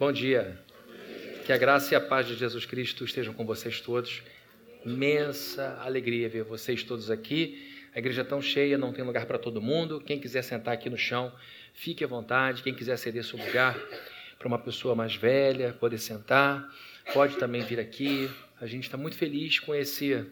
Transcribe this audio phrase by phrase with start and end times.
[0.00, 0.58] Bom dia.
[1.44, 4.22] Que a graça e a paz de Jesus Cristo estejam com vocês todos.
[4.82, 7.70] Imensa alegria ver vocês todos aqui.
[7.94, 10.00] A igreja é tão cheia, não tem lugar para todo mundo.
[10.00, 11.30] Quem quiser sentar aqui no chão,
[11.74, 12.62] fique à vontade.
[12.62, 13.78] Quem quiser ceder seu lugar
[14.38, 16.66] para uma pessoa mais velha, poder sentar,
[17.12, 18.30] pode também vir aqui.
[18.58, 20.24] A gente está muito feliz com esse,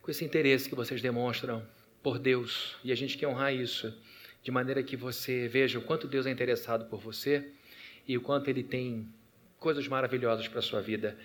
[0.00, 1.62] com esse interesse que vocês demonstram
[2.02, 3.94] por Deus e a gente quer honrar isso
[4.42, 7.46] de maneira que você veja o quanto Deus é interessado por você
[8.10, 9.06] e o quanto Ele tem
[9.58, 11.16] coisas maravilhosas para a sua vida.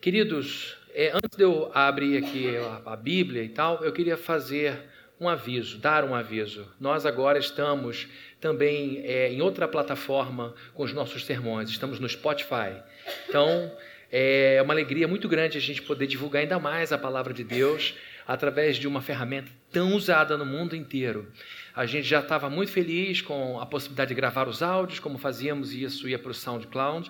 [0.00, 4.80] Queridos, é, antes de eu abrir aqui a, a Bíblia e tal, eu queria fazer
[5.20, 6.66] um aviso, dar um aviso.
[6.80, 8.08] Nós agora estamos
[8.40, 12.82] também é, em outra plataforma com os nossos sermões, estamos no Spotify.
[13.28, 13.72] Então,
[14.10, 17.94] é uma alegria muito grande a gente poder divulgar ainda mais a palavra de Deus
[18.26, 21.30] através de uma ferramenta tão usada no mundo inteiro.
[21.78, 25.72] A gente já estava muito feliz com a possibilidade de gravar os áudios, como fazíamos
[25.72, 27.08] isso ia para o SoundCloud.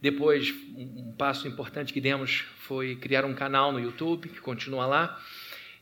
[0.00, 5.20] Depois, um passo importante que demos foi criar um canal no YouTube, que continua lá.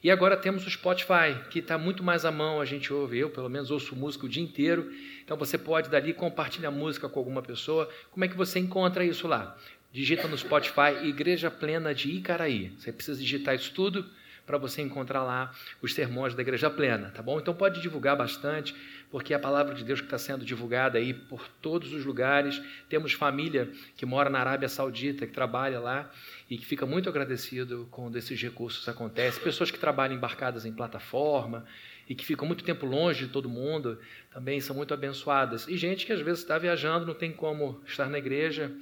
[0.03, 3.29] E agora temos o Spotify, que está muito mais à mão, a gente ouve, eu
[3.29, 4.91] pelo menos ouço música o dia inteiro.
[5.23, 7.87] Então você pode dali compartilhar música com alguma pessoa.
[8.11, 9.59] Como é que você encontra isso lá?
[9.93, 12.73] Digita no Spotify Igreja Plena de Icaraí.
[12.79, 14.09] Você precisa digitar isso tudo
[14.47, 17.39] para você encontrar lá os sermões da Igreja Plena, tá bom?
[17.39, 18.75] Então pode divulgar bastante,
[19.11, 22.61] porque é a palavra de Deus que está sendo divulgada aí por todos os lugares.
[22.89, 26.11] Temos família que mora na Arábia Saudita, que trabalha lá
[26.51, 29.43] e que fica muito agradecido quando esses recursos acontecem.
[29.43, 31.65] Pessoas que trabalham embarcadas em plataforma
[32.09, 33.99] e que ficam muito tempo longe de todo mundo
[34.31, 35.69] também são muito abençoadas.
[35.69, 38.73] E gente que às vezes está viajando, não tem como estar na igreja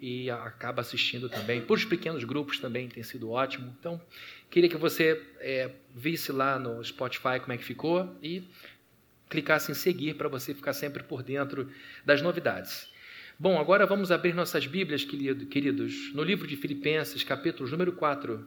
[0.00, 1.60] e acaba assistindo também.
[1.60, 3.74] Por os pequenos grupos também tem sido ótimo.
[3.78, 4.00] Então,
[4.50, 8.42] queria que você é, visse lá no Spotify como é que ficou e
[9.28, 11.70] clicasse em seguir para você ficar sempre por dentro
[12.04, 12.90] das novidades.
[13.38, 18.44] Bom, agora vamos abrir nossas Bíblias, queridos, no livro de Filipenses, capítulo número 4.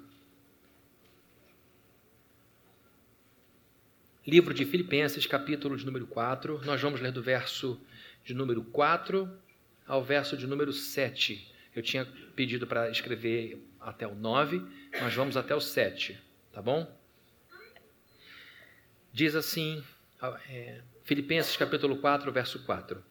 [4.28, 6.62] Livro de Filipenses, capítulo de número 4.
[6.66, 7.80] Nós vamos ler do verso
[8.24, 9.32] de número 4
[9.88, 11.50] ao verso de número 7.
[11.76, 12.06] Eu tinha
[12.36, 14.62] pedido para escrever até o 9,
[15.00, 16.20] mas vamos até o 7,
[16.52, 17.00] tá bom?
[19.14, 19.84] Diz assim,
[20.50, 23.04] é, Filipenses capítulo 4, verso 4.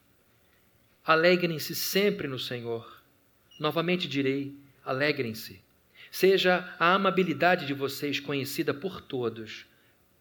[1.04, 3.02] Alegrem-se sempre no Senhor.
[3.58, 5.62] Novamente direi, alegrem-se.
[6.10, 9.66] Seja a amabilidade de vocês conhecida por todos.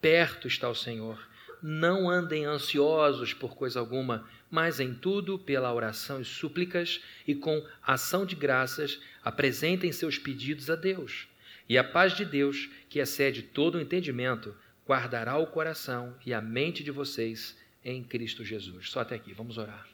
[0.02, 1.26] Perto está o Senhor.
[1.62, 7.66] Não andem ansiosos por coisa alguma, mas em tudo, pela oração e súplicas e com
[7.82, 11.29] ação de graças, apresentem seus pedidos a Deus.
[11.70, 14.58] E a paz de Deus, que excede todo o entendimento,
[14.88, 18.90] guardará o coração e a mente de vocês em Cristo Jesus.
[18.90, 19.88] Só até aqui, vamos orar.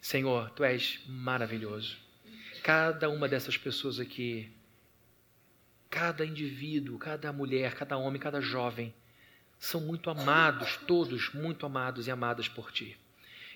[0.00, 1.98] Senhor, tu és maravilhoso.
[2.62, 4.50] Cada uma dessas pessoas aqui,
[5.90, 8.94] cada indivíduo, cada mulher, cada homem, cada jovem,
[9.58, 12.98] são muito amados, todos muito amados e amadas por ti.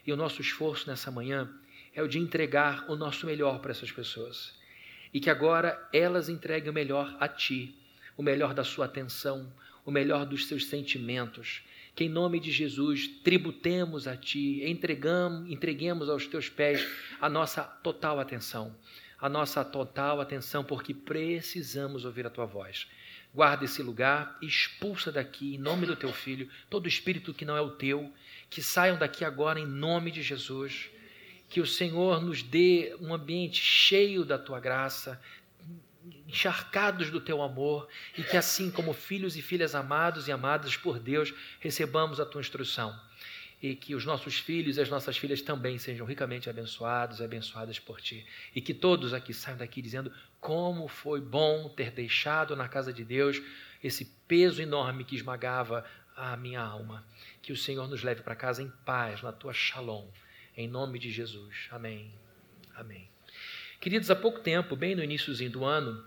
[0.06, 1.50] E o nosso esforço nessa manhã
[1.94, 4.54] é o de entregar o nosso melhor para essas pessoas.
[5.12, 7.74] E que agora elas entreguem o melhor a Ti,
[8.16, 9.52] o melhor da sua atenção,
[9.84, 11.62] o melhor dos seus sentimentos.
[11.94, 16.86] Que em nome de Jesus tributemos a Ti, entregamos, entreguemos aos Teus pés
[17.20, 18.74] a nossa total atenção.
[19.20, 22.86] A nossa total atenção, porque precisamos ouvir a Tua voz.
[23.34, 27.60] Guarda esse lugar, expulsa daqui, em nome do Teu Filho, todo espírito que não é
[27.60, 28.12] o Teu
[28.50, 30.90] que saiam daqui agora em nome de Jesus.
[31.48, 35.20] Que o Senhor nos dê um ambiente cheio da tua graça,
[36.26, 40.98] encharcados do teu amor, e que assim como filhos e filhas amados e amadas por
[40.98, 42.98] Deus, recebamos a tua instrução.
[43.60, 47.78] E que os nossos filhos e as nossas filhas também sejam ricamente abençoados e abençoadas
[47.78, 48.24] por ti.
[48.54, 53.04] E que todos aqui saiam daqui dizendo como foi bom ter deixado na casa de
[53.04, 53.42] Deus
[53.82, 55.84] esse peso enorme que esmagava
[56.14, 57.04] a minha alma.
[57.42, 60.06] Que o Senhor nos leve para casa em paz, na tua shalom.
[60.58, 61.68] Em nome de Jesus.
[61.70, 62.10] Amém.
[62.74, 63.08] Amém.
[63.80, 66.04] Queridos, há pouco tempo, bem no iníciozinho do ano,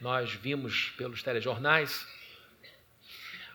[0.00, 2.08] nós vimos pelos telejornais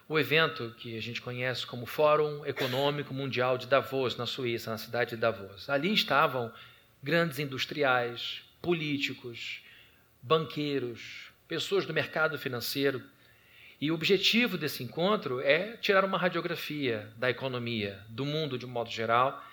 [0.08, 4.78] o evento que a gente conhece como Fórum Econômico Mundial de Davos, na Suíça, na
[4.78, 5.68] cidade de Davos.
[5.68, 6.54] Ali estavam
[7.02, 9.64] grandes industriais, políticos,
[10.22, 13.02] banqueiros, pessoas do mercado financeiro
[13.80, 18.70] e o objetivo desse encontro é tirar uma radiografia da economia, do mundo de um
[18.70, 19.44] modo geral,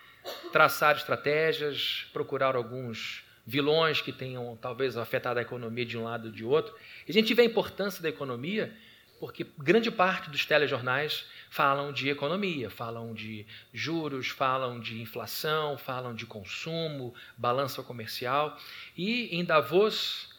[0.53, 6.33] traçar estratégias, procurar alguns vilões que tenham talvez afetado a economia de um lado ou
[6.33, 6.75] de outro.
[7.07, 8.75] E a gente vê a importância da economia
[9.19, 16.15] porque grande parte dos telejornais falam de economia, falam de juros, falam de inflação, falam
[16.15, 18.57] de consumo, balança comercial.
[18.97, 20.31] E em Davos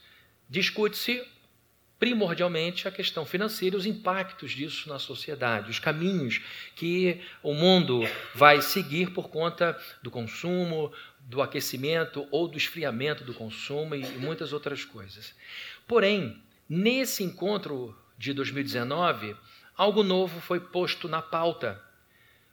[0.49, 1.25] discute-se
[1.99, 6.41] primordialmente a questão financeira, os impactos disso na sociedade, os caminhos
[6.75, 8.01] que o mundo
[8.33, 14.53] vai seguir por conta do consumo, do aquecimento ou do esfriamento do consumo e muitas
[14.53, 15.35] outras coisas.
[15.85, 19.35] Porém, nesse encontro de 2019,
[19.75, 21.81] algo novo foi posto na pauta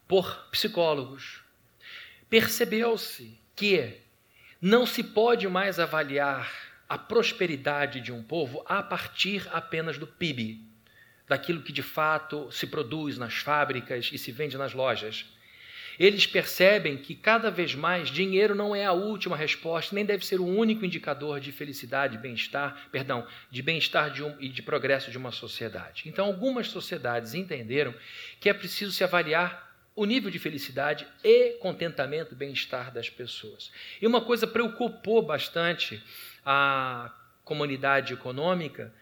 [0.09, 1.41] por psicólogos.
[2.29, 3.95] Percebeu-se que
[4.61, 10.61] não se pode mais avaliar a prosperidade de um povo a partir apenas do PIB,
[11.29, 15.25] daquilo que de fato se produz nas fábricas e se vende nas lojas.
[15.99, 20.41] Eles percebem que cada vez mais dinheiro não é a última resposta, nem deve ser
[20.41, 25.33] o único indicador de felicidade, bem-estar, perdão, de bem-estar um, e de progresso de uma
[25.33, 26.03] sociedade.
[26.07, 27.95] Então, algumas sociedades entenderam
[28.39, 33.73] que é preciso se avaliar o nível de felicidade e contentamento, bem-estar das pessoas.
[34.01, 36.03] E uma coisa preocupou bastante
[36.47, 37.13] a
[37.45, 38.95] comunidade econômica,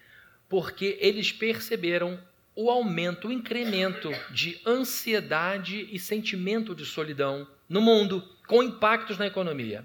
[0.48, 2.18] porque eles perceberam
[2.56, 9.26] o aumento, o incremento de ansiedade e sentimento de solidão no mundo, com impactos na
[9.26, 9.84] economia.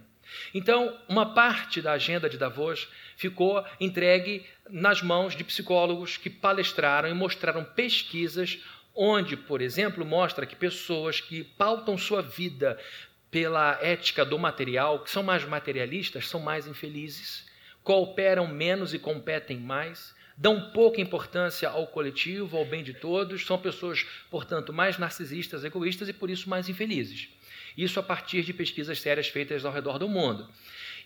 [0.53, 7.09] Então, uma parte da agenda de Davos ficou entregue nas mãos de psicólogos que palestraram
[7.09, 8.59] e mostraram pesquisas
[8.95, 12.77] onde, por exemplo, mostra que pessoas que pautam sua vida
[13.31, 17.48] pela ética do material, que são mais materialistas, são mais infelizes,
[17.83, 23.57] cooperam menos e competem mais, dão pouca importância ao coletivo, ao bem de todos, são
[23.57, 27.27] pessoas, portanto, mais narcisistas, egoístas e por isso mais infelizes.
[27.77, 30.49] Isso a partir de pesquisas sérias feitas ao redor do mundo.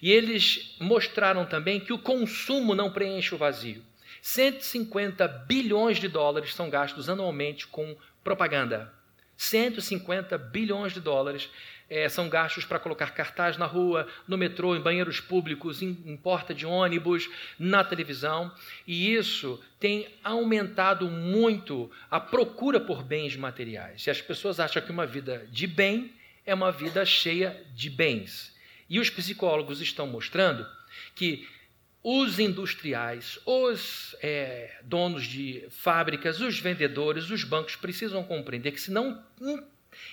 [0.02, 3.84] E eles mostraram também que o consumo não preenche o vazio.
[4.22, 8.94] 150 bilhões de dólares são gastos anualmente com propaganda.
[9.36, 11.50] 150 bilhões de dólares
[11.94, 16.18] é, são gastos para colocar cartaz na rua, no metrô, em banheiros públicos, em, em
[16.18, 17.30] porta de ônibus,
[17.60, 18.52] na televisão.
[18.88, 24.08] E isso tem aumentado muito a procura por bens materiais.
[24.08, 26.12] E as pessoas acham que uma vida de bem
[26.48, 28.56] é uma vida cheia de bens.
[28.90, 30.66] E os psicólogos estão mostrando
[31.14, 31.48] que
[32.04, 38.92] os industriais, os é, donos de fábricas, os vendedores, os bancos precisam compreender que se
[38.92, 39.24] não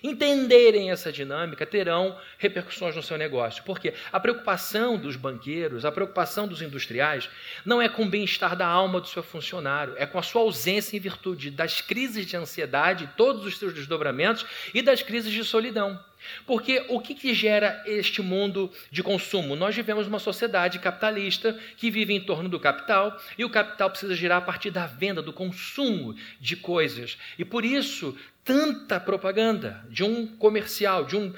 [0.02, 3.62] entenderem essa dinâmica, terão repercussões no seu negócio.
[3.64, 7.28] Porque a preocupação dos banqueiros, a preocupação dos industriais,
[7.64, 10.96] não é com o bem-estar da alma do seu funcionário, é com a sua ausência
[10.96, 14.44] em virtude das crises de ansiedade, todos os seus desdobramentos
[14.74, 16.09] e das crises de solidão.
[16.46, 19.56] Porque o que, que, gera este mundo de consumo?
[19.56, 24.14] Nós vivemos uma sociedade capitalista que vive em torno do capital e o capital precisa
[24.14, 27.18] girar a partir da venda, do consumo de coisas.
[27.38, 31.32] E por isso tanta propaganda, de um comercial, de um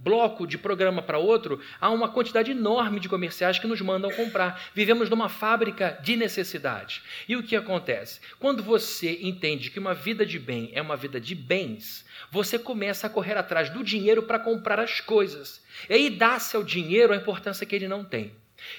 [0.00, 4.60] bloco de programa para outro, há uma quantidade enorme de comerciais que nos mandam comprar.
[4.74, 7.02] Vivemos numa fábrica de necessidade.
[7.28, 8.20] E o que acontece?
[8.38, 13.06] Quando você entende que uma vida de bem é uma vida de bens, você começa
[13.06, 15.62] a correr atrás do dinheiro para comprar as coisas.
[15.88, 18.32] E aí dá-se ao dinheiro a importância que ele não tem.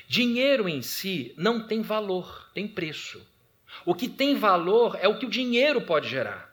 [0.07, 3.25] Dinheiro em si não tem valor, tem preço.
[3.85, 6.48] O que tem valor é o que o dinheiro pode gerar.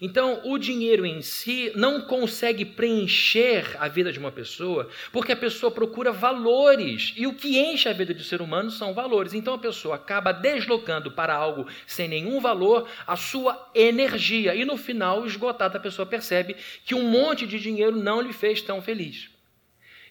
[0.00, 5.36] Então, o dinheiro em si não consegue preencher a vida de uma pessoa, porque a
[5.36, 9.34] pessoa procura valores, e o que enche a vida do ser humano são valores.
[9.34, 14.78] Então, a pessoa acaba deslocando para algo sem nenhum valor a sua energia, e no
[14.78, 19.28] final, esgotada, a pessoa percebe que um monte de dinheiro não lhe fez tão feliz.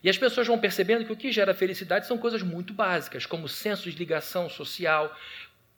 [0.01, 3.49] E as pessoas vão percebendo que o que gera felicidade são coisas muito básicas, como
[3.49, 5.13] senso de ligação social,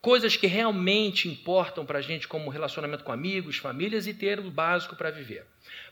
[0.01, 4.49] coisas que realmente importam para a gente, como relacionamento com amigos, famílias e ter o
[4.49, 5.45] básico para viver.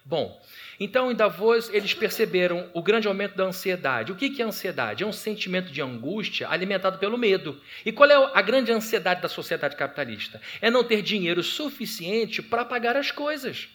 [0.04, 0.42] Bom,
[0.80, 4.12] então em Davos eles perceberam o grande aumento da ansiedade.
[4.12, 5.04] O que é ansiedade?
[5.04, 7.62] É um sentimento de angústia alimentado pelo medo.
[7.86, 10.42] E qual é a grande ansiedade da sociedade capitalista?
[10.60, 13.70] É não ter dinheiro suficiente para pagar as coisas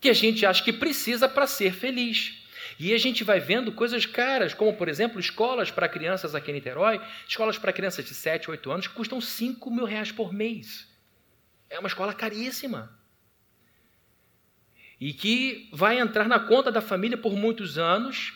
[0.00, 2.43] que a gente acha que precisa para ser feliz.
[2.78, 6.54] E a gente vai vendo coisas caras, como, por exemplo, escolas para crianças aqui em
[6.54, 10.88] Niterói, escolas para crianças de 7, 8 anos, que custam 5 mil reais por mês.
[11.70, 12.98] É uma escola caríssima.
[15.00, 18.32] E que vai entrar na conta da família por muitos anos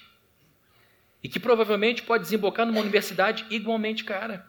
[1.22, 4.46] e que provavelmente pode desembocar numa universidade igualmente cara.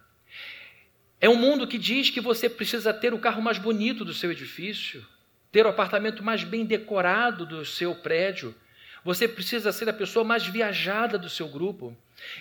[1.22, 4.31] É um mundo que diz que você precisa ter o carro mais bonito do seu
[4.31, 5.05] edifício,
[5.51, 8.55] ter o apartamento mais bem decorado do seu prédio,
[9.03, 11.96] você precisa ser a pessoa mais viajada do seu grupo.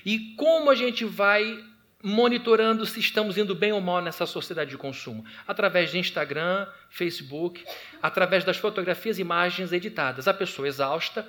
[0.05, 1.63] E como a gente vai
[2.03, 7.65] monitorando se estamos indo bem ou mal nessa sociedade de consumo, através de Instagram, Facebook,
[8.01, 10.29] através das fotografias e imagens editadas.
[10.29, 11.27] A pessoa exausta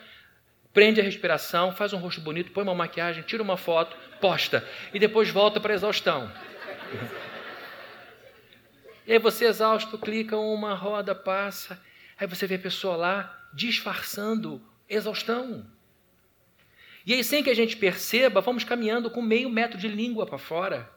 [0.71, 4.99] prende a respiração, faz um rosto bonito, põe uma maquiagem, tira uma foto, posta e
[4.99, 6.31] depois volta para a exaustão.
[9.07, 11.81] E aí você exausto, clica uma roda, passa,
[12.17, 15.65] aí você vê a pessoa lá disfarçando exaustão.
[17.05, 20.37] E aí, sem que a gente perceba, vamos caminhando com meio metro de língua para
[20.37, 20.89] fora,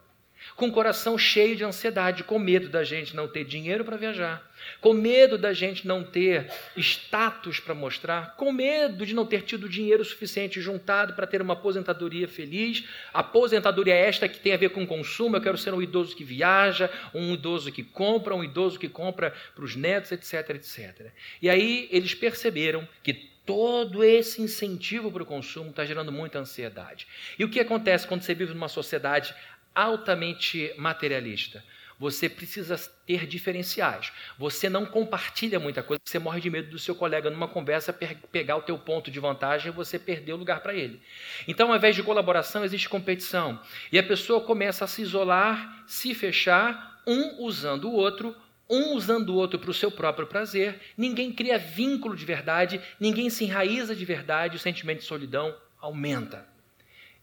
[0.56, 4.50] com o coração cheio de ansiedade, com medo da gente não ter dinheiro para viajar,
[4.80, 9.68] com medo da gente não ter status para mostrar, com medo de não ter tido
[9.68, 14.87] dinheiro suficiente juntado para ter uma aposentadoria feliz, aposentadoria esta que tem a ver com
[14.87, 18.88] consumo, eu quero ser um idoso que viaja, um idoso que compra, um idoso que
[18.88, 21.12] compra para os netos, etc, etc.
[21.40, 27.06] E aí eles perceberam que todo esse incentivo para o consumo está gerando muita ansiedade.
[27.38, 29.34] E o que acontece quando você vive numa sociedade
[29.75, 31.62] altamente materialista?
[31.99, 34.12] Você precisa ter diferenciais.
[34.37, 38.56] Você não compartilha muita coisa, você morre de medo do seu colega numa conversa pegar
[38.56, 41.00] o teu ponto de vantagem e você perder o lugar para ele.
[41.46, 43.61] Então, ao invés de colaboração, existe competição.
[43.92, 48.34] E a pessoa começa a se isolar, se fechar, um usando o outro,
[48.73, 53.29] um usando o outro para o seu próprio prazer, ninguém cria vínculo de verdade, ninguém
[53.29, 56.50] se enraiza de verdade, o sentimento de solidão aumenta.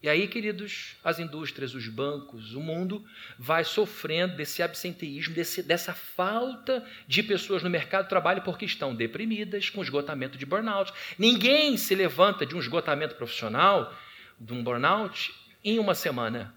[0.02, 3.04] E aí, queridos, as indústrias, os bancos, o mundo
[3.38, 8.94] vai sofrendo desse absenteísmo, desse, dessa falta de pessoas no mercado de trabalho porque estão
[8.94, 10.92] deprimidas, com esgotamento de burnout.
[11.18, 13.92] Ninguém se levanta de um esgotamento profissional,
[14.38, 16.54] de um burnout, em uma semana.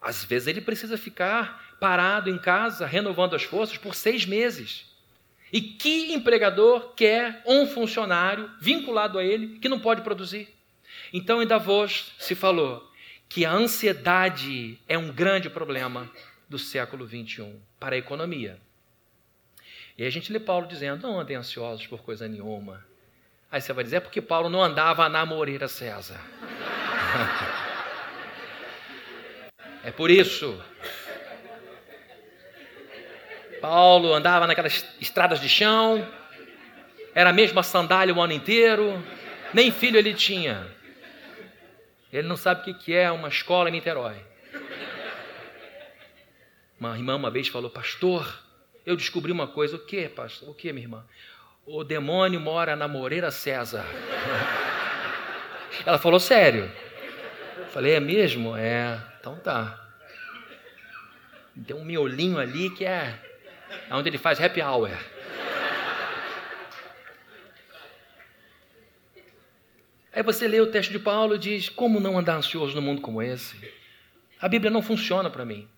[0.00, 4.86] Às vezes ele precisa ficar parado em casa, renovando as forças por seis meses.
[5.52, 10.48] E que empregador quer um funcionário vinculado a ele que não pode produzir?
[11.12, 12.88] Então, em Davos se falou
[13.28, 16.08] que a ansiedade é um grande problema
[16.48, 18.60] do século 21 para a economia.
[19.98, 22.86] E a gente lê Paulo dizendo: não andem ansiosos por coisa nenhuma.
[23.50, 26.20] Aí você vai dizer: é porque Paulo não andava na Moreira César.
[29.82, 30.62] é por isso.
[33.62, 36.04] Paulo andava naquelas estradas de chão,
[37.14, 39.00] era a mesma sandália o ano inteiro,
[39.54, 40.66] nem filho ele tinha.
[42.12, 44.16] Ele não sabe o que é uma escola em Niterói.
[46.78, 48.42] Uma irmã uma vez falou, pastor,
[48.84, 49.76] eu descobri uma coisa.
[49.76, 50.50] O que, pastor?
[50.50, 51.06] O que, minha irmã?
[51.64, 53.86] O demônio mora na Moreira César.
[55.86, 56.68] Ela falou, sério.
[57.56, 58.56] Eu falei, é mesmo?
[58.56, 59.78] É, então tá.
[61.64, 63.31] Tem um miolinho ali que é
[63.88, 64.90] é onde ele faz happy hour.
[70.12, 73.00] Aí você lê o texto de Paulo e diz: Como não andar ansioso no mundo
[73.00, 73.56] como esse?
[74.40, 75.68] A Bíblia não funciona para mim.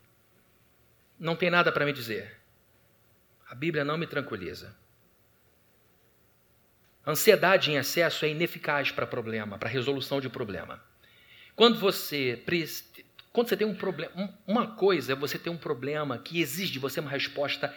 [1.18, 2.36] Não tem nada para me dizer.
[3.48, 4.76] A Bíblia não me tranquiliza.
[7.06, 10.82] Ansiedade em excesso é ineficaz para problema, para resolução de problema.
[11.54, 12.42] Quando você
[13.34, 14.12] quando você tem um problema,
[14.46, 17.74] uma coisa é você ter um problema que exige de você uma resposta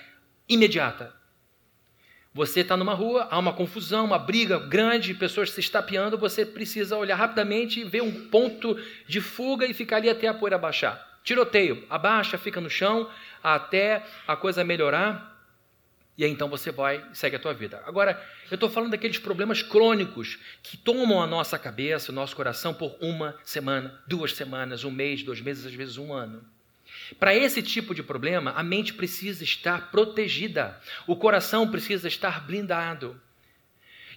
[0.47, 1.11] imediata.
[2.31, 6.95] Você está numa rua, há uma confusão, uma briga grande, pessoas se estapeando, você precisa
[6.95, 11.19] olhar rapidamente, ver um ponto de fuga e ficar ali até a poeira baixar.
[11.23, 13.09] Tiroteio, abaixa, fica no chão,
[13.41, 15.36] até a coisa melhorar.
[16.17, 17.81] E aí então você vai e segue a tua vida.
[17.85, 22.73] Agora, eu estou falando daqueles problemas crônicos que tomam a nossa cabeça, o nosso coração
[22.73, 26.43] por uma semana, duas semanas, um mês, dois meses, às vezes um ano.
[27.19, 33.19] Para esse tipo de problema, a mente precisa estar protegida, o coração precisa estar blindado.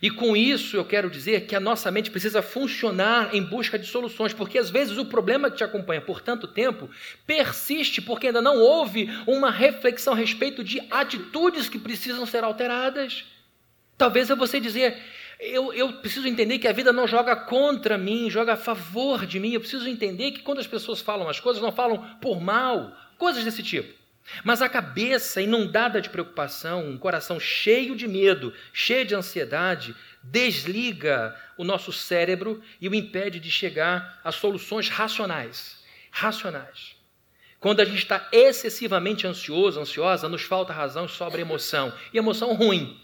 [0.02, 3.87] E com isso eu quero dizer que a nossa mente precisa funcionar em busca de
[3.87, 6.88] soluções, porque às vezes o problema que te acompanha por tanto tempo
[7.26, 13.25] persiste porque ainda não houve uma reflexão a respeito de atitudes que precisam ser alteradas.
[13.99, 14.97] Talvez é você dizer,
[15.38, 19.38] eu, eu, preciso entender que a vida não joga contra mim, joga a favor de
[19.38, 19.52] mim.
[19.52, 23.45] Eu preciso entender que quando as pessoas falam as coisas, não falam por mal, coisas
[23.45, 24.00] desse tipo.
[24.44, 31.37] Mas a cabeça inundada de preocupação, um coração cheio de medo, cheio de ansiedade, desliga
[31.56, 35.82] o nosso cérebro e o impede de chegar a soluções racionais.
[36.10, 36.96] Racionais.
[37.58, 41.92] Quando a gente está excessivamente ansioso, ansiosa, nos falta razão e sobra emoção.
[42.12, 42.99] E emoção ruim.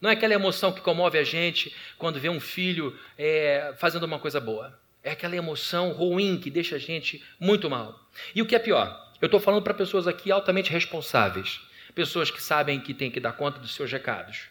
[0.00, 4.18] Não é aquela emoção que comove a gente quando vê um filho é, fazendo uma
[4.18, 4.78] coisa boa.
[5.02, 7.98] É aquela emoção ruim que deixa a gente muito mal.
[8.34, 9.03] E o que é pior?
[9.24, 11.62] Eu estou falando para pessoas aqui altamente responsáveis,
[11.94, 14.50] pessoas que sabem que tem que dar conta dos seus recados.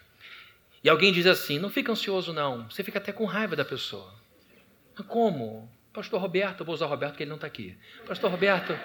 [0.82, 2.68] E alguém diz assim: não fica ansioso, não.
[2.68, 4.12] Você fica até com raiva da pessoa.
[5.06, 5.70] Como?
[5.92, 7.78] Pastor Roberto, vou usar o Roberto porque ele não está aqui.
[8.04, 8.76] Pastor Roberto,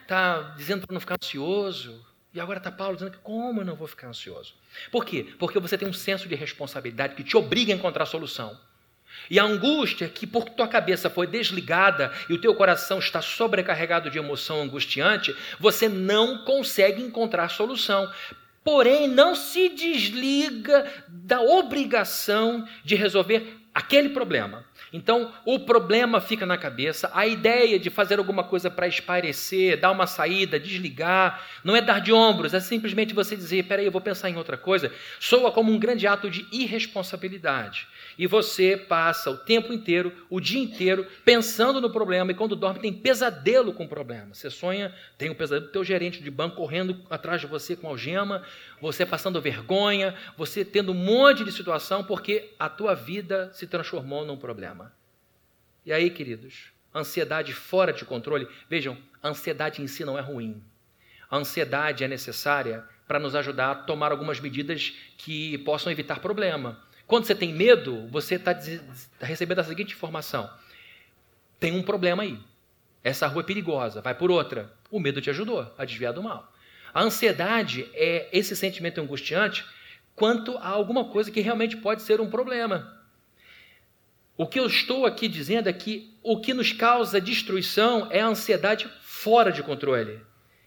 [0.00, 2.02] está dizendo para não ficar ansioso.
[2.32, 4.54] E agora está Paulo dizendo que como eu não vou ficar ansioso?
[4.90, 5.34] Por quê?
[5.38, 8.58] Porque você tem um senso de responsabilidade que te obriga a encontrar solução.
[9.30, 14.10] E a angústia que por tua cabeça foi desligada e o teu coração está sobrecarregado
[14.10, 18.10] de emoção angustiante, você não consegue encontrar solução.
[18.62, 24.64] Porém, não se desliga da obrigação de resolver aquele problema.
[24.92, 29.92] Então, o problema fica na cabeça, a ideia de fazer alguma coisa para espairecer, dar
[29.92, 34.00] uma saída, desligar, não é dar de ombros, é simplesmente você dizer: peraí, eu vou
[34.00, 34.92] pensar em outra coisa.
[35.18, 37.86] Soa como um grande ato de irresponsabilidade.
[38.18, 42.80] E você passa o tempo inteiro, o dia inteiro, pensando no problema, e quando dorme
[42.80, 44.34] tem pesadelo com o problema.
[44.34, 47.88] Você sonha, tem um pesadelo do teu gerente de banco correndo atrás de você com
[47.88, 48.42] algema,
[48.80, 54.24] você passando vergonha, você tendo um monte de situação, porque a tua vida se transformou
[54.24, 54.79] num problema.
[55.90, 60.62] E aí, queridos, ansiedade fora de controle, vejam, a ansiedade em si não é ruim.
[61.28, 66.80] A ansiedade é necessária para nos ajudar a tomar algumas medidas que possam evitar problema.
[67.08, 70.48] Quando você tem medo, você está tá recebendo a seguinte informação:
[71.58, 72.38] tem um problema aí.
[73.02, 74.72] Essa rua é perigosa, vai por outra.
[74.92, 76.52] O medo te ajudou a desviar do mal.
[76.94, 79.66] A ansiedade é esse sentimento angustiante
[80.14, 82.99] quanto a alguma coisa que realmente pode ser um problema.
[84.40, 88.26] O que eu estou aqui dizendo é que o que nos causa destruição é a
[88.26, 90.18] ansiedade fora de controle.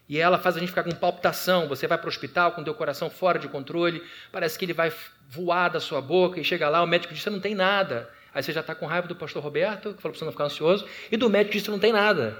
[0.07, 1.67] E ela faz a gente ficar com palpitação.
[1.67, 4.73] Você vai para o hospital com o teu coração fora de controle, parece que ele
[4.73, 4.93] vai
[5.27, 8.07] voar da sua boca e chega lá, o médico diz: Você não tem nada.
[8.31, 10.43] Aí você já está com raiva do pastor Roberto, que falou para você não ficar
[10.43, 12.37] ansioso, e do médico diz: Você não tem nada.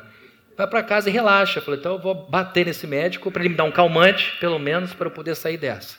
[0.56, 1.58] Vai para casa e relaxa.
[1.58, 4.60] Eu falei: Então eu vou bater nesse médico para ele me dar um calmante, pelo
[4.60, 5.98] menos, para eu poder sair dessa.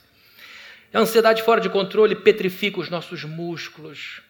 [0.93, 4.23] A ansiedade fora de controle petrifica os nossos músculos,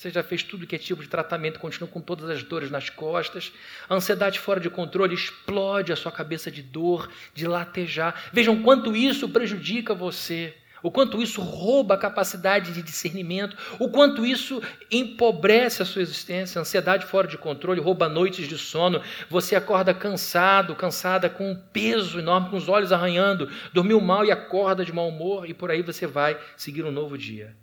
[0.00, 2.88] você já fez tudo que é tipo de tratamento, continua com todas as dores nas
[2.88, 3.52] costas.
[3.86, 8.30] A ansiedade fora de controle explode a sua cabeça de dor, de latejar.
[8.32, 10.54] Vejam quanto isso prejudica você.
[10.82, 16.58] O quanto isso rouba a capacidade de discernimento, o quanto isso empobrece a sua existência.
[16.58, 19.02] A ansiedade fora de controle rouba noites de sono.
[19.28, 24.30] Você acorda cansado, cansada, com um peso enorme, com os olhos arranhando, dormiu mal e
[24.30, 27.54] acorda de mau humor, e por aí você vai seguir um novo dia.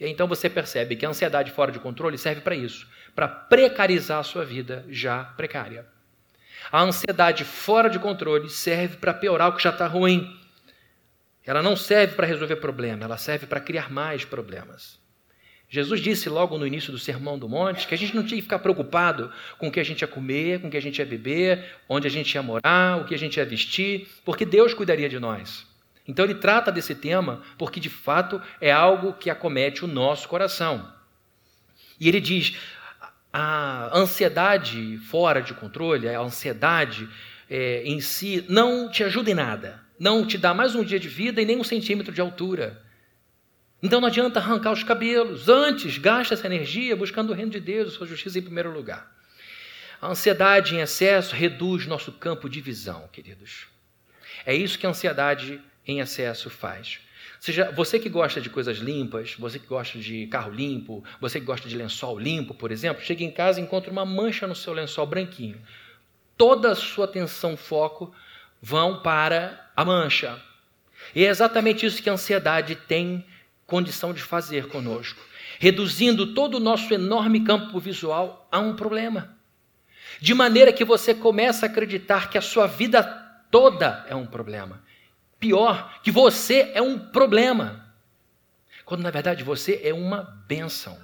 [0.00, 4.18] E então você percebe que a ansiedade fora de controle serve para isso, para precarizar
[4.18, 5.86] a sua vida já precária.
[6.72, 10.38] A ansiedade fora de controle serve para piorar o que já está ruim.
[11.44, 14.98] Ela não serve para resolver problema, ela serve para criar mais problemas.
[15.68, 18.42] Jesus disse logo no início do Sermão do Monte que a gente não tinha que
[18.42, 21.06] ficar preocupado com o que a gente ia comer, com o que a gente ia
[21.06, 25.08] beber, onde a gente ia morar, o que a gente ia vestir, porque Deus cuidaria
[25.08, 25.69] de nós.
[26.10, 30.92] Então ele trata desse tema porque de fato é algo que acomete o nosso coração.
[32.00, 32.56] E ele diz:
[33.32, 37.08] a ansiedade fora de controle, a ansiedade
[37.48, 39.80] é, em si, não te ajuda em nada.
[40.00, 42.82] Não te dá mais um dia de vida e nem um centímetro de altura.
[43.80, 45.48] Então não adianta arrancar os cabelos.
[45.48, 49.14] Antes, gasta essa energia buscando o reino de Deus, sua justiça em primeiro lugar.
[50.02, 53.66] A ansiedade em excesso reduz nosso campo de visão, queridos.
[54.44, 57.00] É isso que a ansiedade em excesso faz.
[57.40, 61.46] Seja, você que gosta de coisas limpas, você que gosta de carro limpo, você que
[61.46, 64.74] gosta de lençol limpo, por exemplo, chega em casa e encontra uma mancha no seu
[64.74, 65.58] lençol branquinho.
[66.36, 68.14] Toda a sua atenção, foco
[68.60, 70.38] vão para a mancha.
[71.14, 73.24] E é exatamente isso que a ansiedade tem
[73.66, 75.22] condição de fazer conosco,
[75.58, 79.34] reduzindo todo o nosso enorme campo visual a um problema.
[80.20, 83.02] De maneira que você começa a acreditar que a sua vida
[83.50, 84.82] toda é um problema
[85.40, 87.92] Pior, que você é um problema,
[88.84, 90.98] quando na verdade você é uma bênção.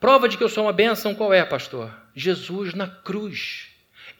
[0.00, 1.94] Prova de que eu sou uma bênção qual é, pastor?
[2.14, 3.68] Jesus na cruz.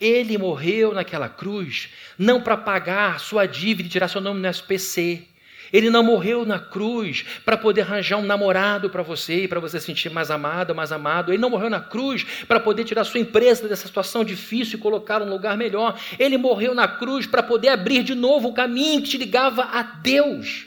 [0.00, 5.26] Ele morreu naquela cruz, não para pagar sua dívida e tirar seu nome no SPC,
[5.72, 9.78] ele não morreu na cruz para poder arranjar um namorado para você e para você
[9.78, 11.32] se sentir mais amado, mais amado.
[11.32, 15.24] Ele não morreu na cruz para poder tirar sua empresa dessa situação difícil e colocá-la
[15.24, 15.98] num lugar melhor.
[16.18, 19.82] Ele morreu na cruz para poder abrir de novo o caminho que te ligava a
[19.82, 20.66] Deus.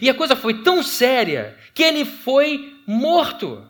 [0.00, 3.69] E a coisa foi tão séria que ele foi morto.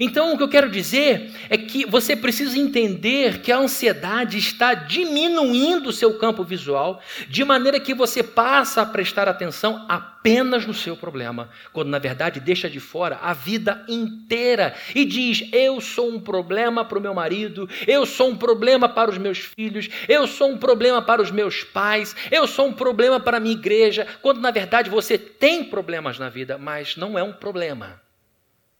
[0.00, 4.74] Então, o que eu quero dizer é que você precisa entender que a ansiedade está
[4.74, 10.72] diminuindo o seu campo visual, de maneira que você passa a prestar atenção apenas no
[10.72, 16.08] seu problema, quando na verdade deixa de fora a vida inteira e diz: Eu sou
[16.10, 20.26] um problema para o meu marido, eu sou um problema para os meus filhos, eu
[20.26, 24.06] sou um problema para os meus pais, eu sou um problema para a minha igreja,
[24.22, 28.00] quando na verdade você tem problemas na vida, mas não é um problema.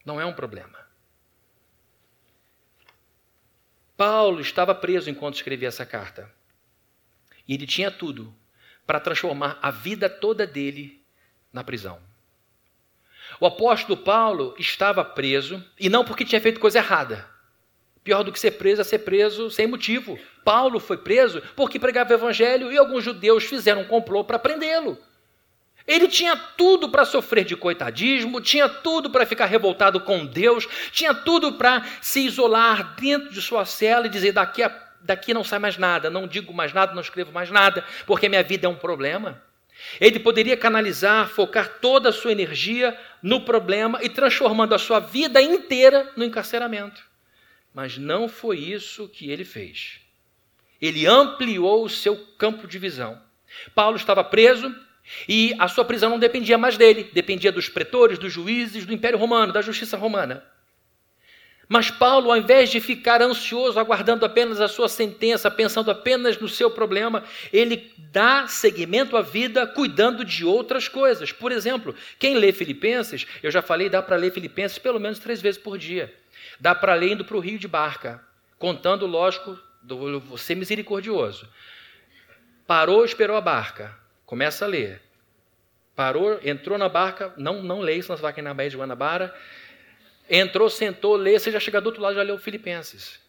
[0.04, 0.81] Não é um problema.
[4.04, 6.28] Paulo estava preso enquanto escrevia essa carta.
[7.46, 8.34] E ele tinha tudo
[8.84, 11.00] para transformar a vida toda dele
[11.52, 12.00] na prisão.
[13.38, 17.30] O apóstolo Paulo estava preso, e não porque tinha feito coisa errada.
[18.02, 20.18] Pior do que ser preso é ser preso sem motivo.
[20.44, 24.98] Paulo foi preso porque pregava o evangelho e alguns judeus fizeram um complô para prendê-lo.
[25.86, 31.12] Ele tinha tudo para sofrer de coitadismo, tinha tudo para ficar revoltado com Deus, tinha
[31.12, 35.58] tudo para se isolar dentro de sua cela e dizer: daqui, a, daqui não sai
[35.58, 38.76] mais nada, não digo mais nada, não escrevo mais nada, porque minha vida é um
[38.76, 39.42] problema.
[40.00, 45.42] Ele poderia canalizar, focar toda a sua energia no problema e transformando a sua vida
[45.42, 47.02] inteira no encarceramento.
[47.74, 50.00] Mas não foi isso que ele fez.
[50.80, 53.20] Ele ampliou o seu campo de visão.
[53.74, 54.74] Paulo estava preso,
[55.28, 59.18] e a sua prisão não dependia mais dele, dependia dos pretores, dos juízes, do Império
[59.18, 60.44] Romano, da justiça romana.
[61.68, 66.46] Mas Paulo, ao invés de ficar ansioso, aguardando apenas a sua sentença, pensando apenas no
[66.46, 71.32] seu problema, ele dá seguimento à vida cuidando de outras coisas.
[71.32, 75.40] Por exemplo, quem lê Filipenses, eu já falei, dá para ler Filipenses pelo menos três
[75.40, 76.12] vezes por dia.
[76.60, 78.22] Dá para ler indo para o Rio de Barca,
[78.58, 81.48] contando, lógico, do ser misericordioso.
[82.66, 84.01] Parou, esperou a barca.
[84.32, 84.98] Começa a ler.
[85.94, 89.34] Parou, entrou na barca, não, não lê, senão você vai na Baía de Guanabara.
[90.26, 93.20] Entrou, sentou, lê, você já chega do outro lado, já leu Filipenses.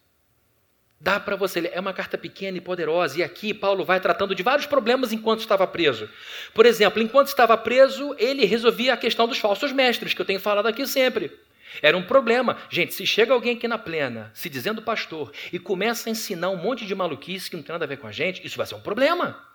[1.01, 1.71] Dá para você ler.
[1.73, 3.19] É uma carta pequena e poderosa.
[3.19, 6.09] E aqui Paulo vai tratando de vários problemas enquanto estava preso.
[6.53, 10.39] Por exemplo, enquanto estava preso, ele resolvia a questão dos falsos mestres, que eu tenho
[10.39, 11.37] falado aqui sempre.
[11.81, 12.55] Era um problema.
[12.69, 16.55] Gente, se chega alguém aqui na plena, se dizendo pastor, e começa a ensinar um
[16.55, 18.75] monte de maluquice que não tem nada a ver com a gente, isso vai ser
[18.75, 19.51] um problema.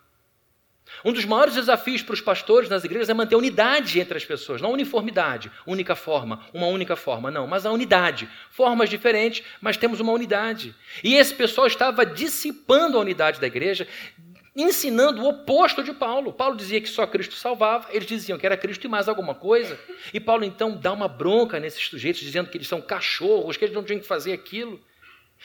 [1.04, 4.24] Um dos maiores desafios para os pastores nas igrejas é manter a unidade entre as
[4.24, 8.28] pessoas, não uniformidade, única forma, uma única forma, não, mas a unidade.
[8.50, 10.74] Formas diferentes, mas temos uma unidade.
[11.02, 13.86] E esse pessoal estava dissipando a unidade da igreja,
[14.56, 16.32] ensinando o oposto de Paulo.
[16.32, 19.78] Paulo dizia que só Cristo salvava, eles diziam que era Cristo e mais alguma coisa.
[20.12, 23.74] E Paulo então dá uma bronca nesses sujeitos, dizendo que eles são cachorros, que eles
[23.74, 24.80] não tinham que fazer aquilo.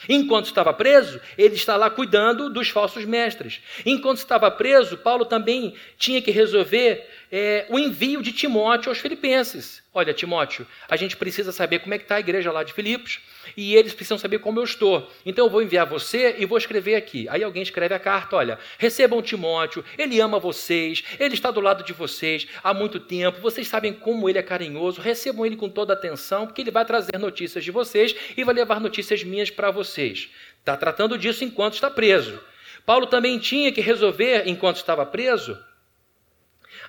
[0.08, 3.60] Enquanto estava preso, ele está lá cuidando dos falsos mestres.
[3.86, 9.82] Enquanto estava preso, Paulo também tinha que resolver é, o envio de Timóteo aos filipenses.
[9.92, 13.20] Olha, Timóteo, a gente precisa saber como é que está a igreja lá de Filipos
[13.56, 15.10] e eles precisam saber como eu estou.
[15.24, 17.26] Então eu vou enviar você e vou escrever aqui.
[17.28, 21.84] Aí alguém escreve a carta, olha, recebam Timóteo, ele ama vocês, ele está do lado
[21.84, 25.92] de vocês há muito tempo, vocês sabem como ele é carinhoso, recebam ele com toda
[25.92, 30.30] atenção, porque ele vai trazer notícias de vocês e vai levar notícias minhas para vocês.
[30.58, 32.40] Está tratando disso enquanto está preso.
[32.86, 35.58] Paulo também tinha que resolver, enquanto estava preso,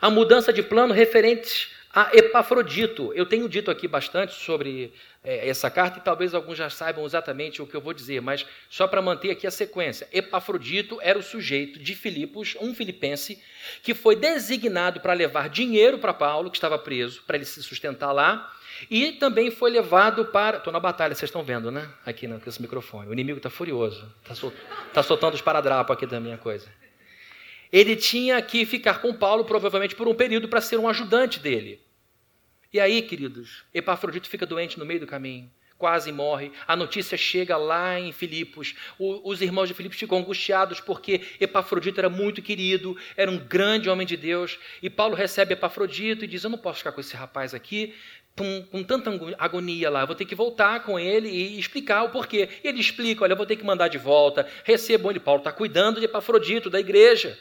[0.01, 3.13] a mudança de plano referente a Epafrodito.
[3.13, 7.62] Eu tenho dito aqui bastante sobre é, essa carta e talvez alguns já saibam exatamente
[7.62, 10.05] o que eu vou dizer, mas só para manter aqui a sequência.
[10.12, 13.41] Epafrodito era o sujeito de Filipos, um filipense,
[13.81, 18.12] que foi designado para levar dinheiro para Paulo, que estava preso, para ele se sustentar
[18.12, 18.53] lá,
[18.91, 20.58] e também foi levado para.
[20.58, 21.88] Estou na batalha, vocês estão vendo, né?
[22.05, 23.08] Aqui com esse microfone.
[23.08, 24.05] O inimigo está furioso.
[24.21, 24.53] Está sol...
[24.93, 26.67] tá soltando os paradrapos aqui da minha coisa
[27.71, 31.85] ele tinha que ficar com Paulo, provavelmente por um período, para ser um ajudante dele.
[32.75, 36.51] E aí, queridos, Epafrodito fica doente no meio do caminho, quase morre.
[36.67, 38.75] A notícia chega lá em Filipos.
[38.99, 43.89] O, os irmãos de Filipos ficam angustiados porque Epafrodito era muito querido, era um grande
[43.89, 44.59] homem de Deus.
[44.83, 47.95] E Paulo recebe Epafrodito e diz: Eu não posso ficar com esse rapaz aqui.
[48.35, 49.09] Com, com, tanta
[49.39, 52.49] agonia lá, eu vou ter que voltar com ele e explicar o porquê.
[52.61, 55.21] E ele explica: olha, eu vou ter que mandar de volta, recebam ele.
[55.21, 57.39] Paulo está cuidando de Epafrodito, da igreja.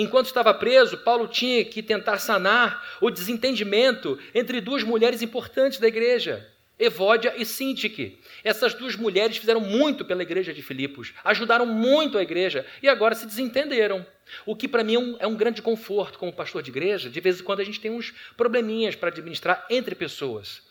[0.00, 5.88] Enquanto estava preso, Paulo tinha que tentar sanar o desentendimento entre duas mulheres importantes da
[5.88, 8.20] igreja, Evódia e Sintique.
[8.44, 13.16] Essas duas mulheres fizeram muito pela igreja de Filipos, ajudaram muito a igreja e agora
[13.16, 14.06] se desentenderam.
[14.46, 17.10] O que para mim é um, é um, grande conforto como pastor de igreja.
[17.10, 20.62] De vez em quando a gente tem uns probleminhas para administrar entre pessoas.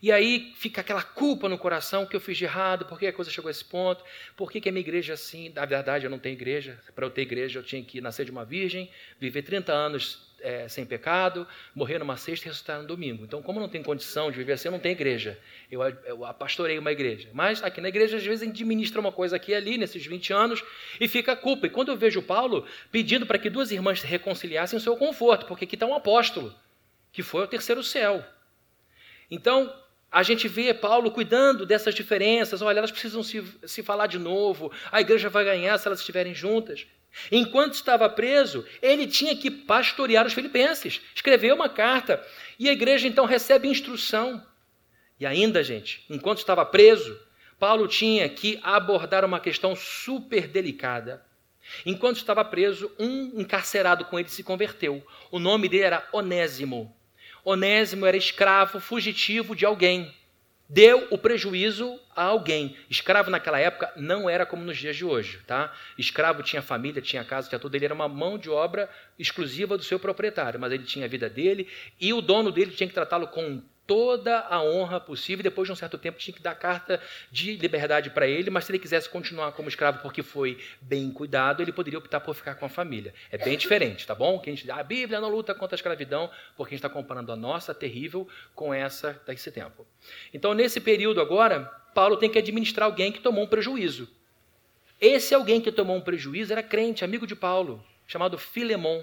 [0.00, 3.12] E aí fica aquela culpa no coração que eu fiz de errado, por que a
[3.12, 4.04] coisa chegou a esse ponto,
[4.36, 5.50] por que, que a minha igreja é assim?
[5.54, 6.78] Na verdade, eu não tenho igreja.
[6.94, 10.68] Para eu ter igreja, eu tinha que nascer de uma virgem, viver 30 anos é,
[10.68, 13.24] sem pecado, morrer numa sexta e ressuscitar no domingo.
[13.24, 15.38] Então, como não tem condição de viver assim, eu não tenho igreja.
[15.70, 17.28] Eu, eu pastorei uma igreja.
[17.32, 20.04] Mas aqui na igreja, às vezes, a gente administra uma coisa aqui e ali, nesses
[20.04, 20.64] 20 anos,
[21.00, 21.66] e fica a culpa.
[21.66, 25.46] E quando eu vejo Paulo pedindo para que duas irmãs se reconciliassem, o seu conforto,
[25.46, 26.54] porque aqui está um apóstolo,
[27.12, 28.24] que foi ao terceiro céu.
[29.30, 29.74] Então,
[30.10, 32.62] a gente vê Paulo cuidando dessas diferenças.
[32.62, 34.72] Olha, elas precisam se, se falar de novo.
[34.90, 36.86] A igreja vai ganhar se elas estiverem juntas.
[37.30, 42.24] Enquanto estava preso, ele tinha que pastorear os filipenses, escreveu uma carta.
[42.58, 44.44] E a igreja então recebe instrução.
[45.20, 47.18] E ainda, gente, enquanto estava preso,
[47.58, 51.24] Paulo tinha que abordar uma questão super delicada.
[51.84, 55.04] Enquanto estava preso, um encarcerado com ele se converteu.
[55.30, 56.96] O nome dele era Onésimo.
[57.50, 60.14] Onésimo era escravo fugitivo de alguém.
[60.68, 62.76] Deu o prejuízo a alguém.
[62.90, 65.74] Escravo naquela época não era como nos dias de hoje, tá?
[65.96, 67.74] Escravo tinha família, tinha casa, tinha tudo.
[67.74, 68.86] Ele era uma mão de obra
[69.18, 71.66] exclusiva do seu proprietário, mas ele tinha a vida dele
[71.98, 75.42] e o dono dele tinha que tratá-lo com toda a honra possível.
[75.42, 77.00] Depois de um certo tempo, tinha que dar carta
[77.32, 81.62] de liberdade para ele, mas se ele quisesse continuar como escravo porque foi bem cuidado,
[81.62, 83.14] ele poderia optar por ficar com a família.
[83.32, 84.38] É bem diferente, tá bom?
[84.38, 87.32] Que a, gente, a Bíblia não luta contra a escravidão, porque a gente está comparando
[87.32, 89.86] a nossa terrível com essa desse tempo.
[90.34, 94.06] Então, nesse período agora, Paulo tem que administrar alguém que tomou um prejuízo.
[95.00, 99.02] Esse alguém que tomou um prejuízo era crente, amigo de Paulo, chamado Filemon.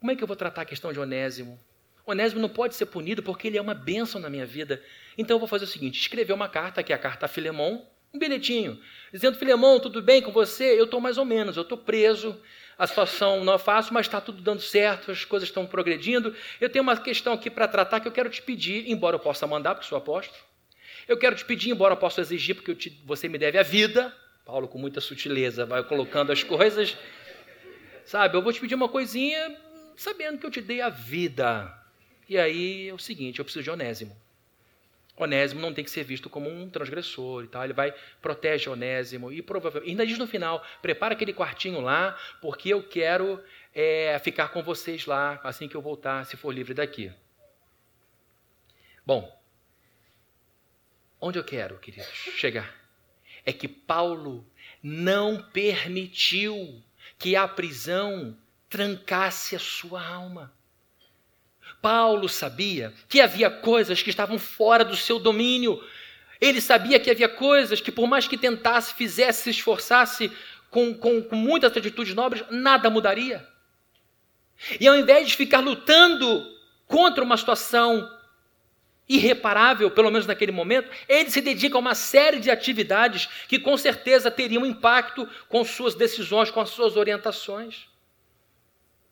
[0.00, 1.60] Como é que eu vou tratar a questão de Onésimo?
[2.06, 4.82] Onésimo não pode ser punido porque ele é uma bênção na minha vida.
[5.16, 7.82] Então eu vou fazer o seguinte: escrever uma carta, que é a carta a Filemon,
[8.12, 8.80] um bilhetinho,
[9.12, 10.78] dizendo: Filemon, tudo bem com você?
[10.78, 12.40] Eu estou mais ou menos, eu estou preso,
[12.78, 16.34] a situação não é fácil, mas está tudo dando certo, as coisas estão progredindo.
[16.60, 19.46] Eu tenho uma questão aqui para tratar que eu quero te pedir, embora eu possa
[19.46, 20.38] mandar, porque sou apóstolo.
[21.06, 24.14] Eu quero te pedir, embora eu possa exigir, porque te, você me deve a vida.
[24.44, 26.96] Paulo, com muita sutileza, vai colocando as coisas.
[28.04, 29.56] Sabe, eu vou te pedir uma coisinha,
[29.96, 31.83] sabendo que eu te dei a vida.
[32.28, 34.16] E aí é o seguinte, eu preciso de Onésimo.
[35.16, 37.62] Onésimo não tem que ser visto como um transgressor e tal.
[37.62, 39.90] Ele vai, protege Onésimo e provavelmente.
[39.90, 43.42] Ainda diz no final: prepara aquele quartinho lá, porque eu quero
[43.74, 47.12] é, ficar com vocês lá assim que eu voltar, se for livre daqui.
[49.06, 49.40] Bom,
[51.20, 52.74] onde eu quero, queridos, chegar?
[53.44, 54.44] É que Paulo
[54.82, 56.82] não permitiu
[57.18, 58.36] que a prisão
[58.68, 60.52] trancasse a sua alma.
[61.84, 65.84] Paulo sabia que havia coisas que estavam fora do seu domínio.
[66.40, 70.32] Ele sabia que havia coisas que, por mais que tentasse, fizesse, se esforçasse
[70.70, 73.46] com, com, com muitas atitudes nobres, nada mudaria.
[74.80, 76.50] E ao invés de ficar lutando
[76.86, 78.10] contra uma situação
[79.06, 83.76] irreparável, pelo menos naquele momento, ele se dedica a uma série de atividades que com
[83.76, 87.86] certeza teriam impacto com suas decisões, com as suas orientações.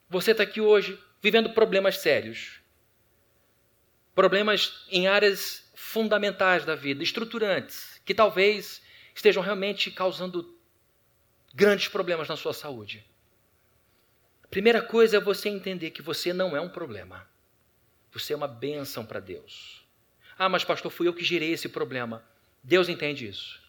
[0.09, 2.62] Você está aqui hoje vivendo problemas sérios
[4.15, 8.83] problemas em áreas fundamentais da vida, estruturantes, que talvez
[9.15, 10.59] estejam realmente causando
[11.55, 13.05] grandes problemas na sua saúde.
[14.43, 17.27] A primeira coisa é você entender que você não é um problema.
[18.13, 19.87] Você é uma bênção para Deus.
[20.39, 22.23] Ah, mas pastor, fui eu que gerei esse problema.
[22.63, 23.63] Deus entende isso.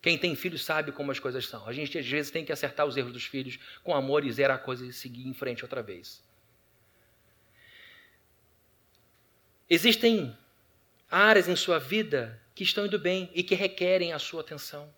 [0.00, 1.66] Quem tem filhos sabe como as coisas são.
[1.66, 4.56] A gente às vezes tem que acertar os erros dos filhos com amor e zerar
[4.56, 6.22] a coisa e seguir em frente outra vez.
[9.74, 10.36] Existem
[11.10, 14.92] áreas em sua vida que estão indo bem e que requerem a sua atenção,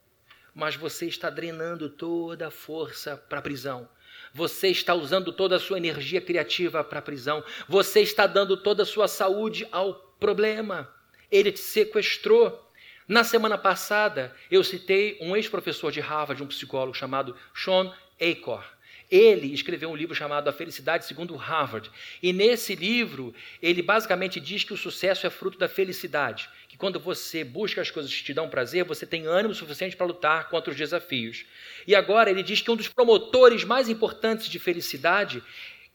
[0.52, 3.88] mas você está drenando toda a força para a prisão.
[4.32, 7.44] Você está usando toda a sua energia criativa para a prisão.
[7.68, 10.92] Você está dando toda a sua saúde ao problema.
[11.30, 12.68] Ele te sequestrou.
[13.06, 18.73] Na semana passada, eu citei um ex-professor de Harvard, um psicólogo chamado Sean Acor.
[19.14, 21.88] Ele escreveu um livro chamado A Felicidade Segundo Harvard.
[22.20, 26.48] E nesse livro, ele basicamente diz que o sucesso é fruto da felicidade.
[26.66, 30.04] Que quando você busca as coisas que te dão prazer, você tem ânimo suficiente para
[30.04, 31.44] lutar contra os desafios.
[31.86, 35.40] E agora ele diz que um dos promotores mais importantes de felicidade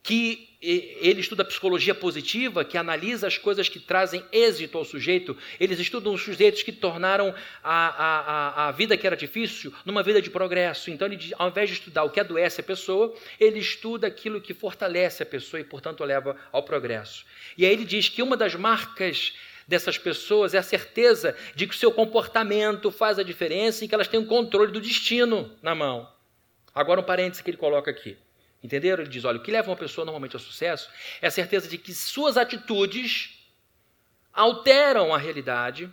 [0.01, 5.37] que ele estuda psicologia positiva, que analisa as coisas que trazem êxito ao sujeito.
[5.57, 10.21] Eles estudam os sujeitos que tornaram a, a, a vida que era difícil numa vida
[10.21, 10.91] de progresso.
[10.91, 14.53] Então, ele, ao invés de estudar o que adoece a pessoa, ele estuda aquilo que
[14.53, 17.25] fortalece a pessoa e, portanto, leva ao progresso.
[17.57, 19.33] E aí ele diz que uma das marcas
[19.65, 23.95] dessas pessoas é a certeza de que o seu comportamento faz a diferença e que
[23.95, 26.11] elas têm o um controle do destino na mão.
[26.75, 28.17] Agora, um parêntese que ele coloca aqui.
[28.63, 29.03] Entenderam?
[29.03, 30.89] Ele diz: olha, o que leva uma pessoa normalmente ao sucesso
[31.21, 33.39] é a certeza de que suas atitudes
[34.33, 35.91] alteram a realidade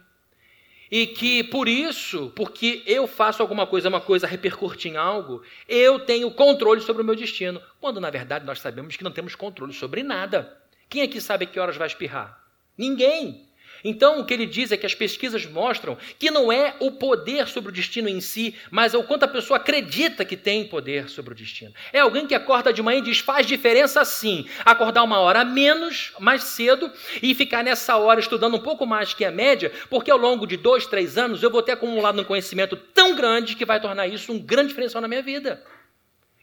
[0.90, 5.98] e que por isso, porque eu faço alguma coisa, uma coisa repercute em algo, eu
[6.00, 7.60] tenho controle sobre o meu destino.
[7.80, 10.56] Quando na verdade nós sabemos que não temos controle sobre nada.
[10.88, 12.40] Quem aqui sabe que horas vai espirrar?
[12.78, 13.48] Ninguém.
[13.84, 17.46] Então, o que ele diz é que as pesquisas mostram que não é o poder
[17.48, 21.08] sobre o destino em si, mas é o quanto a pessoa acredita que tem poder
[21.08, 21.72] sobre o destino.
[21.92, 24.46] É alguém que acorda de manhã e diz: faz diferença sim.
[24.64, 26.90] Acordar uma hora menos, mais cedo,
[27.22, 30.56] e ficar nessa hora estudando um pouco mais que a média, porque ao longo de
[30.56, 34.32] dois, três anos eu vou ter acumulado um conhecimento tão grande que vai tornar isso
[34.32, 35.62] um grande diferencial na minha vida.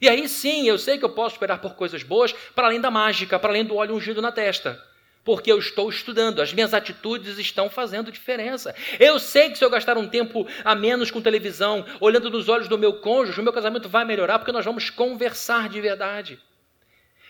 [0.01, 2.91] E aí sim, eu sei que eu posso esperar por coisas boas para além da
[2.91, 4.92] mágica, para além do óleo ungido na testa.
[5.23, 8.75] Porque eu estou estudando, as minhas atitudes estão fazendo diferença.
[8.99, 12.67] Eu sei que se eu gastar um tempo a menos com televisão, olhando nos olhos
[12.67, 16.39] do meu cônjuge, o meu casamento vai melhorar, porque nós vamos conversar de verdade.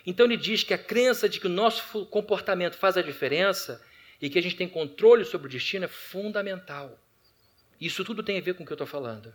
[0.06, 3.82] Então ele diz que a crença de que o nosso comportamento faz a diferença
[4.20, 7.00] e que a gente tem controle sobre o destino é fundamental.
[7.80, 9.34] Isso tudo tem a ver com o que eu estou falando.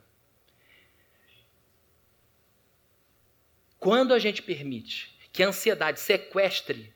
[3.79, 6.93] Quando a gente permite que a ansiedade sequestre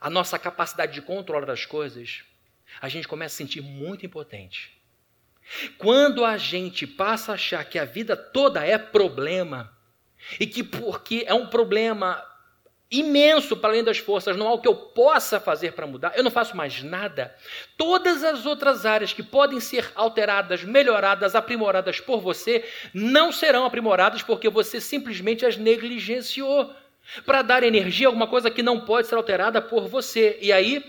[0.00, 2.22] a nossa capacidade de controlar as coisas,
[2.80, 4.76] a gente começa a sentir muito impotente.
[5.78, 9.72] Quando a gente passa a achar que a vida toda é problema,
[10.38, 12.24] e que porque é um problema
[12.90, 16.24] imenso para além das forças, não há o que eu possa fazer para mudar, eu
[16.24, 17.34] não faço mais nada.
[17.76, 24.22] Todas as outras áreas que podem ser alteradas, melhoradas, aprimoradas por você, não serão aprimoradas
[24.22, 26.74] porque você simplesmente as negligenciou
[27.24, 30.38] para dar energia a alguma coisa que não pode ser alterada por você.
[30.40, 30.84] E aí,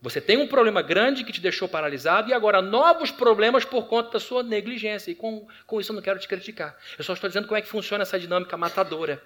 [0.00, 4.12] você tem um problema grande que te deixou paralisado e agora novos problemas por conta
[4.12, 5.10] da sua negligência.
[5.10, 6.76] E com, com isso eu não quero te criticar.
[6.98, 9.22] Eu só estou dizendo como é que funciona essa dinâmica matadora.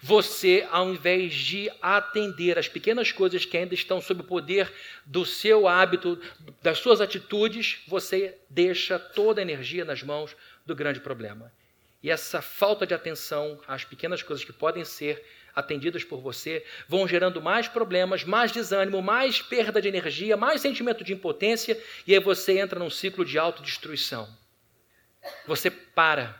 [0.00, 4.72] Você, ao invés de atender as pequenas coisas que ainda estão sob o poder
[5.04, 6.20] do seu hábito,
[6.62, 10.34] das suas atitudes, você deixa toda a energia nas mãos
[10.64, 11.52] do grande problema.
[12.02, 17.06] E essa falta de atenção às pequenas coisas que podem ser atendidas por você vão
[17.06, 22.20] gerando mais problemas, mais desânimo, mais perda de energia, mais sentimento de impotência, e aí
[22.20, 24.28] você entra num ciclo de autodestruição.
[25.46, 26.38] Você para.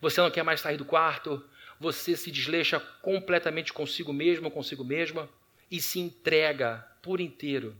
[0.00, 1.44] Você não quer mais sair do quarto,
[1.78, 5.28] você se desleixa completamente consigo mesmo, consigo mesma
[5.70, 7.76] e se entrega por inteiro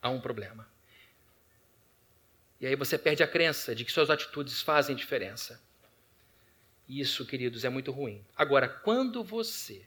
[0.00, 0.68] a um problema.
[2.60, 5.60] E aí você perde a crença de que suas atitudes fazem diferença.
[6.88, 8.24] Isso, queridos, é muito ruim.
[8.34, 9.86] Agora, quando você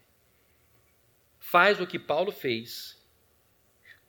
[1.39, 3.00] faz o que Paulo fez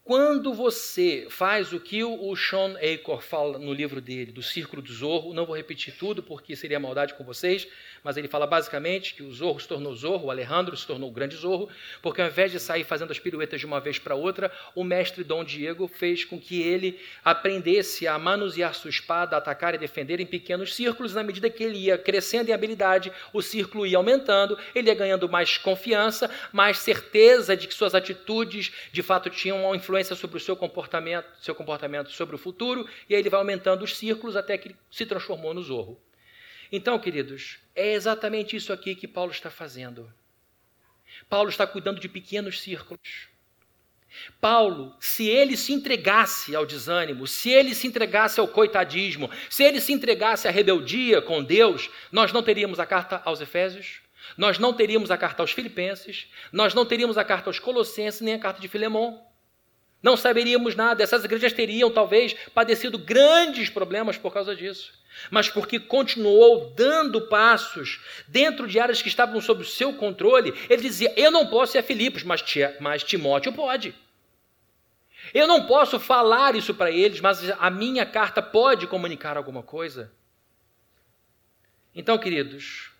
[0.05, 4.93] quando você faz o que o Sean Acor fala no livro dele, do Círculo do
[4.93, 7.69] Zorro, não vou repetir tudo porque seria maldade com vocês,
[8.03, 11.12] mas ele fala basicamente que o Zorro se tornou Zorro, o Alejandro se tornou o
[11.12, 11.69] grande Zorro,
[12.03, 15.23] porque ao invés de sair fazendo as piruetas de uma vez para outra, o mestre
[15.23, 20.27] Dom Diego fez com que ele aprendesse a manusear sua espada, atacar e defender em
[20.27, 24.88] pequenos círculos, na medida que ele ia crescendo em habilidade, o círculo ia aumentando, ele
[24.88, 29.91] ia ganhando mais confiança, mais certeza de que suas atitudes de fato tinham uma influência
[29.92, 33.85] influência sobre o seu comportamento, seu comportamento sobre o futuro, e aí ele vai aumentando
[33.85, 36.00] os círculos até que se transformou no zorro.
[36.70, 40.11] Então, queridos, é exatamente isso aqui que Paulo está fazendo.
[41.28, 43.28] Paulo está cuidando de pequenos círculos.
[44.40, 49.81] Paulo, se ele se entregasse ao desânimo, se ele se entregasse ao coitadismo, se ele
[49.81, 54.00] se entregasse à rebeldia com Deus, nós não teríamos a carta aos Efésios,
[54.38, 58.35] nós não teríamos a carta aos Filipenses, nós não teríamos a carta aos Colossenses, nem
[58.35, 59.32] a carta de Filemão.
[60.03, 61.03] Não saberíamos nada.
[61.03, 64.93] Essas igrejas teriam, talvez, padecido grandes problemas por causa disso.
[65.31, 70.83] Mas porque continuou dando passos dentro de áreas que estavam sob o seu controle, ele
[70.83, 72.43] dizia: Eu não posso ir a Filipos, mas,
[72.81, 73.95] mas Timóteo pode.
[75.33, 80.12] Eu não posso falar isso para eles, mas a minha carta pode comunicar alguma coisa.
[81.95, 82.91] Então, queridos,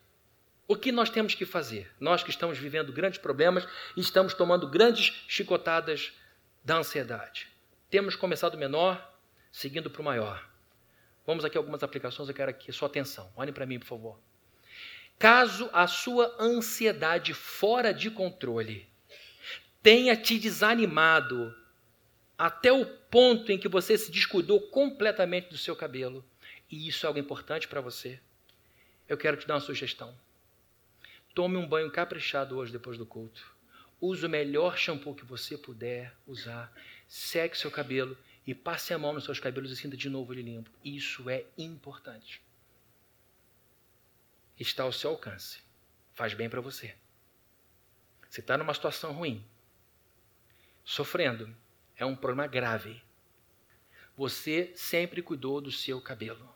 [0.69, 1.91] o que nós temos que fazer?
[1.99, 6.13] Nós que estamos vivendo grandes problemas e estamos tomando grandes chicotadas
[6.65, 7.49] da ansiedade.
[7.91, 9.17] Temos começado menor,
[9.51, 10.49] seguindo para o maior.
[11.27, 13.33] Vamos aqui algumas aplicações, eu quero aqui sua atenção.
[13.37, 14.19] Olhem para mim, por favor.
[15.19, 18.89] Caso a sua ansiedade fora de controle
[19.83, 21.55] tenha te desanimado
[22.39, 26.25] até o ponto em que você se descuidou completamente do seu cabelo,
[26.71, 28.19] e isso é algo importante para você,
[29.09, 30.13] eu quero te dar uma sugestão.
[31.35, 33.55] Tome um banho caprichado hoje depois do culto.
[34.03, 36.73] Use o melhor shampoo que você puder usar.
[37.07, 40.43] Seque seu cabelo e passe a mão nos seus cabelos e sinta de novo ele
[40.43, 40.69] limpo.
[40.85, 42.43] Isso é importante.
[44.59, 45.63] Está ao seu alcance.
[46.13, 46.97] Faz bem para você.
[48.29, 49.47] Se está numa situação ruim,
[50.85, 51.55] sofrendo,
[51.97, 53.01] é um problema grave.
[54.17, 56.53] Você sempre cuidou do seu cabelo,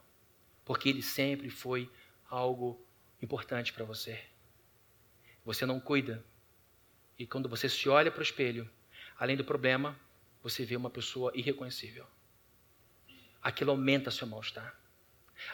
[0.64, 1.88] porque ele sempre foi
[2.28, 2.84] algo
[3.22, 4.20] importante para você.
[5.44, 6.24] Você não cuida
[7.18, 8.68] e quando você se olha para o espelho,
[9.18, 9.98] além do problema,
[10.42, 12.06] você vê uma pessoa irreconhecível.
[13.42, 14.78] Aquilo aumenta seu mal-estar,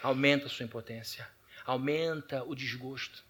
[0.03, 1.29] aumenta sua impotência,
[1.65, 3.25] aumenta o desgosto.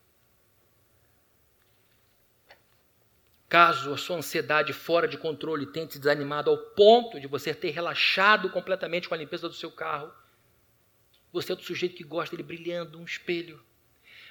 [3.49, 7.71] Caso a sua ansiedade fora de controle tenha te desanimado ao ponto de você ter
[7.71, 10.11] relaxado completamente com a limpeza do seu carro,
[11.31, 13.63] você é do sujeito que gosta dele brilhando um espelho,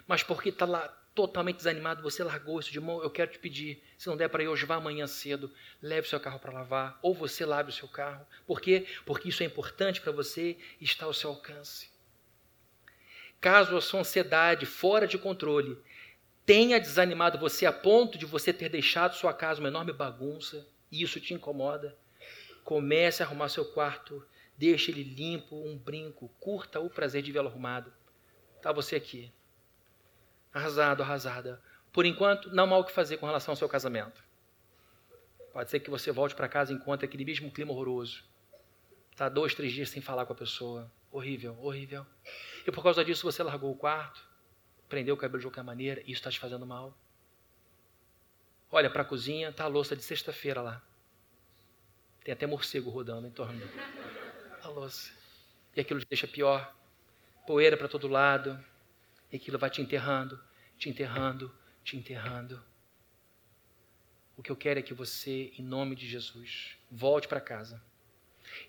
[0.08, 3.84] mas porque está lá totalmente desanimado, você largou isso de mão, eu quero te pedir,
[3.98, 5.52] se não der para ir hoje, vá amanhã cedo,
[5.82, 8.26] leve o seu carro para lavar, ou você lave o seu carro.
[8.48, 8.86] Por quê?
[9.06, 11.90] Porque isso é importante para você e está ao seu alcance.
[13.40, 15.78] Caso a sua ansiedade fora de controle
[16.46, 21.02] tenha desanimado você a ponto de você ter deixado sua casa uma enorme bagunça, e
[21.02, 21.98] isso te incomoda,
[22.64, 24.26] comece a arrumar seu quarto,
[24.58, 27.92] deixe ele limpo, um brinco, curta o prazer de vê-lo arrumado.
[28.58, 29.32] Está você aqui,
[30.54, 31.62] arrasado, arrasada.
[31.92, 34.24] Por enquanto, não há o que fazer com relação ao seu casamento.
[35.52, 38.24] Pode ser que você volte para casa e encontre aquele mesmo clima horroroso.
[39.12, 40.90] Está dois, três dias sem falar com a pessoa.
[41.12, 42.06] Horrível, horrível.
[42.66, 44.26] E por causa disso você largou o quarto,
[44.88, 46.98] prendeu o cabelo de qualquer maneira, e isso está te fazendo mal.
[48.72, 50.82] Olha para a cozinha, está a louça de sexta-feira lá.
[52.24, 53.60] Tem até morcego rodando em torno
[54.64, 55.12] da louça.
[55.76, 56.74] E aquilo te deixa pior.
[57.46, 58.64] Poeira para todo lado,
[59.32, 60.40] e aquilo vai te enterrando,
[60.78, 61.52] te enterrando,
[61.84, 62.62] te enterrando.
[64.36, 67.82] O que eu quero é que você, em nome de Jesus, volte para casa,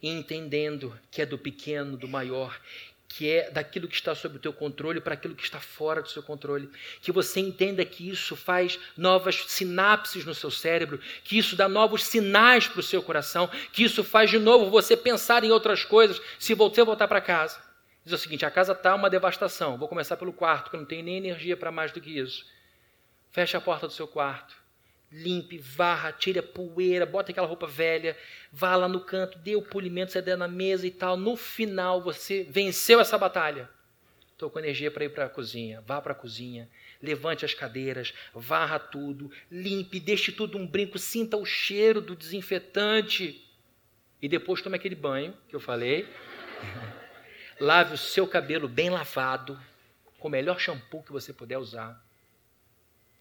[0.03, 2.61] entendendo que é do pequeno, do maior,
[3.09, 6.09] que é daquilo que está sob o teu controle para aquilo que está fora do
[6.09, 6.71] seu controle.
[7.03, 12.05] Que você entenda que isso faz novas sinapses no seu cérebro, que isso dá novos
[12.05, 16.21] sinais para o seu coração, que isso faz de novo você pensar em outras coisas
[16.39, 17.72] se você voltar para casa.
[18.05, 19.79] Diz o seguinte: a casa está uma devastação.
[19.79, 22.47] Vou começar pelo quarto, que não tem nem energia para mais do que isso.
[23.31, 24.61] Feche a porta do seu quarto.
[25.11, 28.17] Limpe, varra, tire a poeira, bota aquela roupa velha,
[28.51, 31.17] vá lá no canto, dê o polimento, você der na mesa e tal.
[31.17, 33.69] No final você venceu essa batalha.
[34.33, 35.83] Estou com energia para ir para a cozinha.
[35.87, 36.69] Vá para a cozinha,
[37.01, 43.47] levante as cadeiras, varra tudo, limpe, deixe tudo um brinco, sinta o cheiro do desinfetante.
[44.21, 46.09] E depois tome aquele banho que eu falei.
[47.63, 49.57] Lave o seu cabelo bem lavado,
[50.19, 52.05] com o melhor shampoo que você puder usar.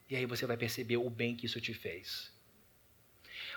[0.09, 2.33] E aí você vai perceber o bem que isso te fez.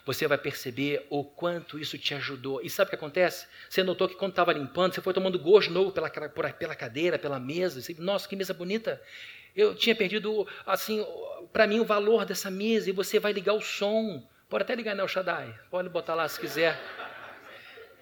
[0.05, 2.61] Você vai perceber o quanto isso te ajudou.
[2.61, 3.47] E sabe o que acontece?
[3.67, 7.41] Você notou que quando estava limpando, você foi tomando gosto novo pela, pela cadeira, pela
[7.41, 7.81] mesa.
[7.81, 9.01] Você, Nossa, que mesa bonita.
[9.57, 11.03] Eu tinha perdido, assim,
[11.51, 12.91] para mim, o valor dessa mesa.
[12.91, 14.23] E você vai ligar o som.
[14.51, 15.59] Pode até ligar, né, o Shaddai.
[15.71, 16.79] Pode botar lá se quiser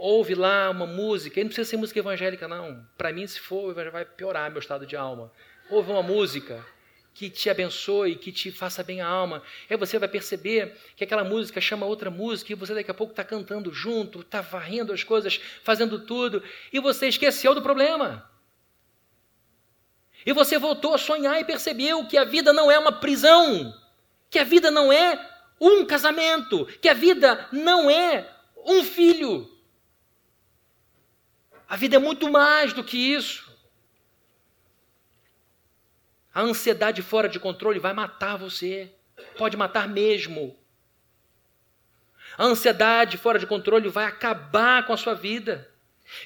[0.02, 2.84] ouve lá uma música, e não precisa ser música evangélica, não.
[2.98, 5.30] Para mim, se for, vai piorar meu estado de alma.
[5.70, 6.66] Ouve uma música
[7.14, 9.44] que te abençoe, que te faça bem a alma.
[9.70, 13.12] Aí você vai perceber que aquela música chama outra música, e você daqui a pouco
[13.12, 16.42] está cantando junto, está varrendo as coisas, fazendo tudo,
[16.72, 18.28] e você esqueceu do problema.
[20.26, 23.72] E você voltou a sonhar e percebeu que a vida não é uma prisão,
[24.28, 25.30] que a vida não é
[25.60, 28.28] um casamento, que a vida não é
[28.66, 29.51] um filho,
[31.72, 33.50] a vida é muito mais do que isso.
[36.34, 38.94] A ansiedade fora de controle vai matar você.
[39.38, 40.54] Pode matar mesmo.
[42.36, 45.72] A ansiedade fora de controle vai acabar com a sua vida.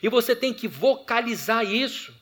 [0.03, 2.13] E você tem que vocalizar isso.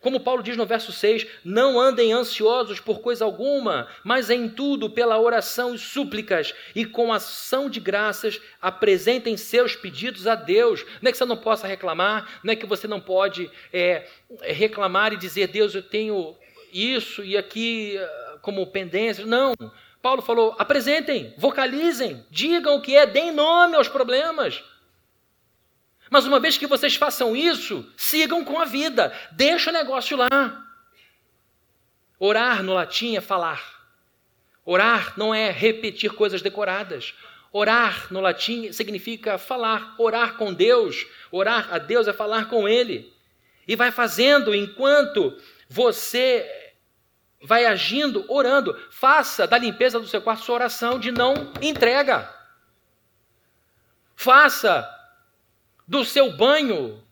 [0.00, 4.88] Como Paulo diz no verso 6: Não andem ansiosos por coisa alguma, mas em tudo,
[4.88, 10.84] pela oração e súplicas, e com ação de graças, apresentem seus pedidos a Deus.
[11.02, 14.06] Não é que você não possa reclamar, não é que você não pode é,
[14.42, 16.34] reclamar e dizer, Deus, eu tenho
[16.72, 19.26] isso e aqui ah, como pendência.
[19.26, 19.54] Não.
[20.00, 24.62] Paulo falou: apresentem, vocalizem, digam o que é, deem nome aos problemas.
[26.10, 30.66] Mas uma vez que vocês façam isso, sigam com a vida, deixa o negócio lá.
[32.18, 33.62] Orar no latim é falar.
[34.64, 37.14] Orar não é repetir coisas decoradas.
[37.52, 41.06] Orar no latim significa falar, orar com Deus.
[41.30, 43.12] Orar a Deus é falar com Ele.
[43.66, 45.36] E vai fazendo enquanto
[45.68, 46.74] você
[47.42, 48.76] vai agindo, orando.
[48.90, 52.28] Faça da limpeza do seu quarto sua oração de não entrega.
[54.14, 54.99] Faça
[55.90, 57.02] do seu banho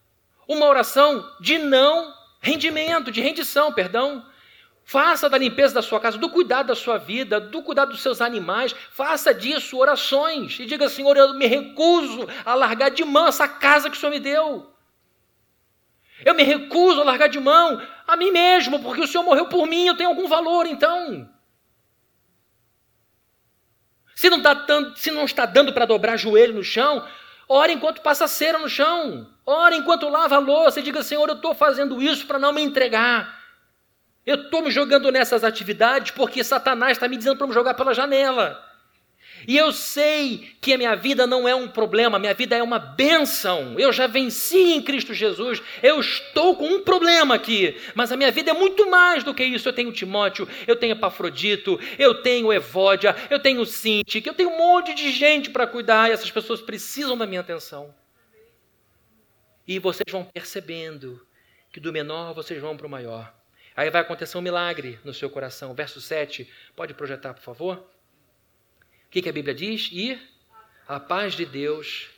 [0.47, 4.25] uma oração de não rendimento, de rendição, perdão.
[4.85, 8.21] Faça da limpeza da sua casa, do cuidado da sua vida, do cuidado dos seus
[8.21, 13.49] animais, faça disso orações e diga: Senhor, eu me recuso a largar de mão essa
[13.49, 14.73] casa que o Senhor me deu.
[16.25, 19.67] Eu me recuso a largar de mão a mim mesmo, porque o Senhor morreu por
[19.67, 21.29] mim, eu tenho algum valor então.
[24.15, 24.57] Se não, tá,
[24.95, 27.05] se não está dando para dobrar joelho no chão,
[27.49, 29.27] Ore enquanto passa cera no chão.
[29.47, 32.63] Ore enquanto lava a louça e diga: Senhor, eu estou fazendo isso para não me
[32.63, 33.39] entregar.
[34.27, 37.95] Eu estou me jogando nessas atividades porque Satanás está me dizendo para me jogar pela
[37.95, 38.63] janela.
[39.47, 42.79] E eu sei que a minha vida não é um problema, minha vida é uma
[42.79, 43.79] bênção.
[43.79, 45.63] Eu já venci em Cristo Jesus.
[45.83, 49.45] Eu estou com um problema aqui, mas a minha vida é muito mais do que
[49.45, 49.69] isso.
[49.69, 54.59] Eu tenho Timóteo, eu tenho Epafrodito, eu tenho Evódia, eu tenho Sinti, eu tenho um
[54.59, 57.95] monte de gente para cuidar e essas pessoas precisam da minha atenção.
[59.67, 61.21] E vocês vão percebendo
[61.71, 63.35] que do menor vocês vão para o maior.
[63.77, 65.73] Aí vai acontecer um milagre no seu coração.
[65.75, 67.89] Verso 7, pode projetar, por favor?
[69.09, 69.89] O que, que a Bíblia diz?
[69.91, 70.21] E
[70.87, 72.11] a paz de Deus.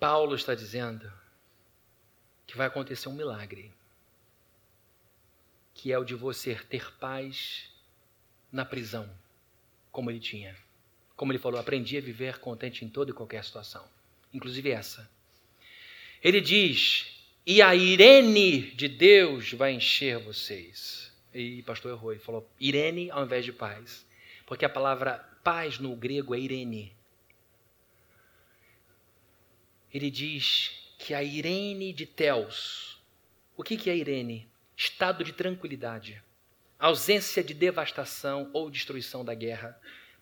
[0.00, 1.12] Paulo está dizendo
[2.44, 3.72] que vai acontecer um milagre,
[5.72, 7.70] que é o de você ter paz
[8.50, 9.08] na prisão,
[9.92, 10.56] como ele tinha.
[11.14, 13.86] Como ele falou, aprendi a viver contente em toda e qualquer situação,
[14.34, 15.08] inclusive essa.
[16.20, 21.12] Ele diz: E a Irene de Deus vai encher vocês.
[21.32, 24.06] E o pastor errou, ele falou Irene ao invés de paz.
[24.46, 26.94] Porque a palavra paz no grego é Irene.
[29.92, 33.00] Ele diz que a Irene de Teos.
[33.56, 34.48] O que, que é Irene?
[34.76, 36.22] Estado de tranquilidade,
[36.78, 39.78] ausência de devastação ou destruição da guerra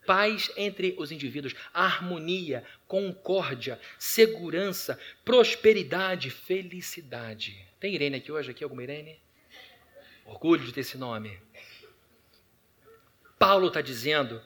[0.08, 7.62] paz entre os indivíduos, harmonia, concórdia, segurança, prosperidade, felicidade.
[7.78, 8.50] Tem Irene aqui hoje?
[8.50, 9.20] Aqui alguma Irene?
[10.24, 11.38] Orgulho de ter esse nome.
[13.38, 14.40] Paulo está dizendo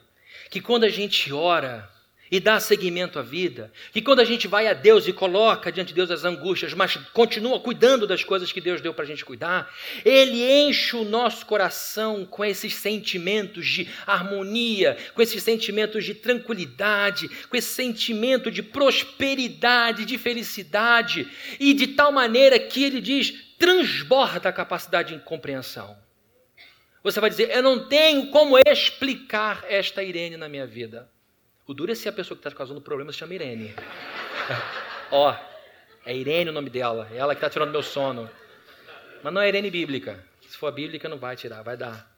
[0.49, 1.89] que quando a gente ora,
[2.33, 5.89] e dá seguimento à vida, que quando a gente vai a Deus e coloca diante
[5.89, 9.23] de Deus as angústias, mas continua cuidando das coisas que Deus deu para a gente
[9.23, 9.71] cuidar,
[10.03, 17.29] Ele enche o nosso coração com esses sentimentos de harmonia, com esses sentimentos de tranquilidade,
[17.47, 21.27] com esse sentimento de prosperidade, de felicidade,
[21.59, 25.95] e de tal maneira que Ele diz, transborda a capacidade de compreensão.
[27.03, 31.13] Você vai dizer, eu não tenho como explicar esta Irene na minha vida.
[31.65, 33.73] O duro é se a pessoa que está causando problema se chama Irene.
[35.11, 35.33] Ó,
[36.05, 38.29] é Irene o nome dela, é ela que está tirando meu sono.
[39.23, 40.23] Mas não é Irene bíblica.
[40.47, 42.13] Se for bíblica, não vai tirar, vai dar.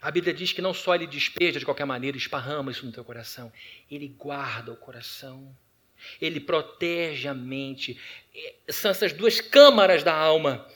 [0.00, 3.04] A Bíblia diz que não só ele despeja de qualquer maneira, esparrama isso no teu
[3.04, 3.52] coração,
[3.90, 5.54] ele guarda o coração,
[6.20, 8.00] ele protege a mente.
[8.68, 10.66] São essas duas câmaras da alma.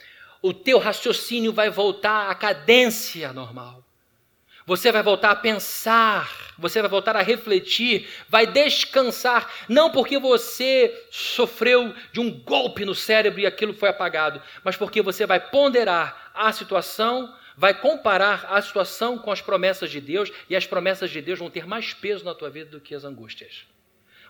[0.42, 3.83] O teu raciocínio vai voltar à cadência normal.
[4.66, 11.06] Você vai voltar a pensar, você vai voltar a refletir, vai descansar, não porque você
[11.10, 16.32] sofreu de um golpe no cérebro e aquilo foi apagado, mas porque você vai ponderar
[16.32, 21.20] a situação, vai comparar a situação com as promessas de Deus e as promessas de
[21.20, 23.66] Deus vão ter mais peso na tua vida do que as angústias.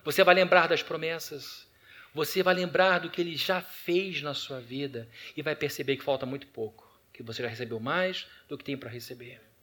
[0.05, 1.65] Você vai lembrar das promessas,
[2.13, 6.03] você vai lembrar do que ele já fez na sua vida e vai perceber que
[6.03, 9.54] falta muito pouco, que você já recebeu mais do que tem para receber.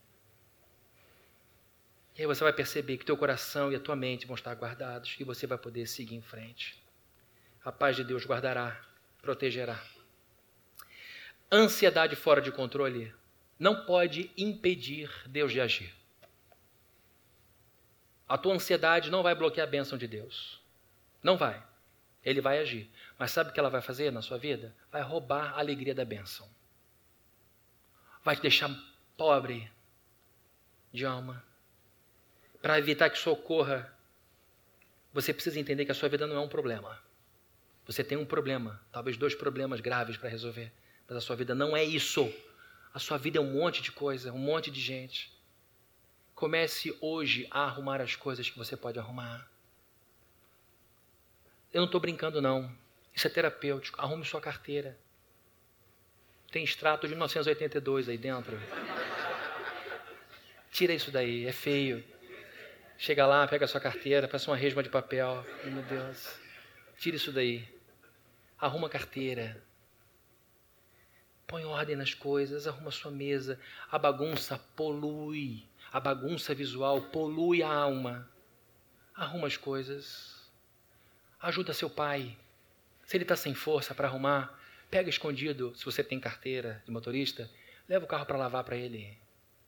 [2.22, 5.15] E aí você vai perceber que teu coração e a tua mente vão estar guardados
[5.19, 6.80] e você vai poder seguir em frente.
[7.65, 8.80] A paz de Deus guardará,
[9.24, 9.84] protegerá.
[11.51, 13.11] Ansiedade fora de controle
[13.57, 15.91] não pode impedir Deus de agir.
[18.30, 20.61] A tua ansiedade não vai bloquear a bênção de Deus.
[21.24, 21.59] Não vai.
[22.24, 22.88] Ele vai agir.
[23.17, 24.76] Mas sabe o que ela vai fazer na sua vida?
[24.91, 26.47] Vai roubar a alegria da bênção.
[28.24, 28.69] Vai te deixar
[29.17, 29.72] pobre
[30.93, 31.49] de alma
[32.62, 33.91] para evitar que isso ocorra,
[35.14, 37.01] você precisa entender que a sua vida não é um problema.
[37.86, 40.72] Você tem um problema, talvez dois problemas graves para resolver,
[41.07, 42.32] mas a sua vida não é isso.
[42.93, 45.32] A sua vida é um monte de coisa, um monte de gente.
[46.36, 49.49] Comece hoje a arrumar as coisas que você pode arrumar.
[51.74, 52.72] Eu não estou brincando, não.
[53.14, 53.99] Isso é terapêutico.
[53.99, 54.97] Arrume sua carteira.
[56.51, 58.59] Tem extrato de 1982 aí dentro.
[60.72, 62.03] Tira isso daí, é feio.
[63.04, 65.43] Chega lá, pega a sua carteira, parece uma resma de papel.
[65.64, 66.39] Meu Deus.
[66.99, 67.68] Tira isso daí.
[68.60, 69.60] Arruma a carteira.
[71.47, 73.60] Põe ordem nas coisas, arruma a sua mesa.
[73.89, 75.68] A bagunça polui.
[75.91, 78.30] A bagunça visual polui a alma.
[79.16, 80.39] Arruma as coisas.
[81.41, 82.38] Ajuda seu pai.
[83.04, 84.56] Se ele está sem força para arrumar,
[84.91, 87.49] pega escondido, se você tem carteira de motorista,
[87.89, 89.18] leva o carro para lavar para ele.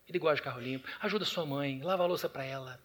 [0.07, 0.87] Ele gosta de carro limpo.
[0.99, 2.79] Ajuda sua mãe, lava a louça para ela.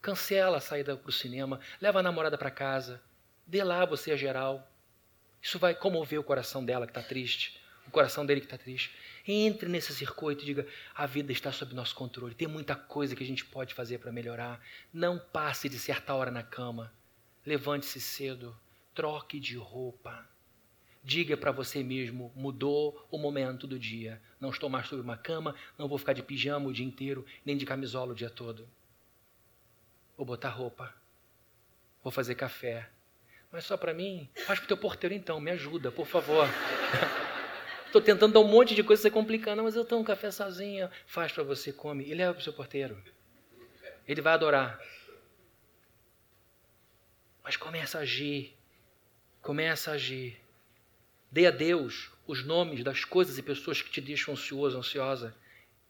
[0.00, 3.02] Cancela a saída para o cinema, leva a namorada para casa,
[3.46, 4.70] dê lá você a geral.
[5.42, 8.94] Isso vai comover o coração dela que está triste, o coração dele que está triste.
[9.26, 13.24] Entre nesse circuito e diga: a vida está sob nosso controle, tem muita coisa que
[13.24, 14.60] a gente pode fazer para melhorar.
[14.92, 16.92] Não passe de certa hora na cama,
[17.44, 18.56] levante-se cedo,
[18.94, 20.28] troque de roupa.
[21.02, 24.22] Diga para você mesmo: mudou o momento do dia.
[24.40, 27.56] Não estou mais sobre uma cama, não vou ficar de pijama o dia inteiro, nem
[27.56, 28.68] de camisola o dia todo.
[30.18, 30.92] Vou botar roupa.
[32.02, 32.90] Vou fazer café.
[33.52, 34.28] Mas só para mim?
[34.44, 36.44] Faz para o teu porteiro então, me ajuda, por favor.
[37.86, 40.90] Estou tentando dar um monte de coisa, você complicando, mas eu tomo um café sozinha.
[41.06, 43.00] Faz para você, come e leva para o seu porteiro.
[44.08, 44.80] Ele vai adorar.
[47.44, 48.58] Mas começa a agir.
[49.40, 50.36] Começa a agir.
[51.30, 55.34] Dê a Deus os nomes das coisas e pessoas que te deixam ansioso, ansiosa,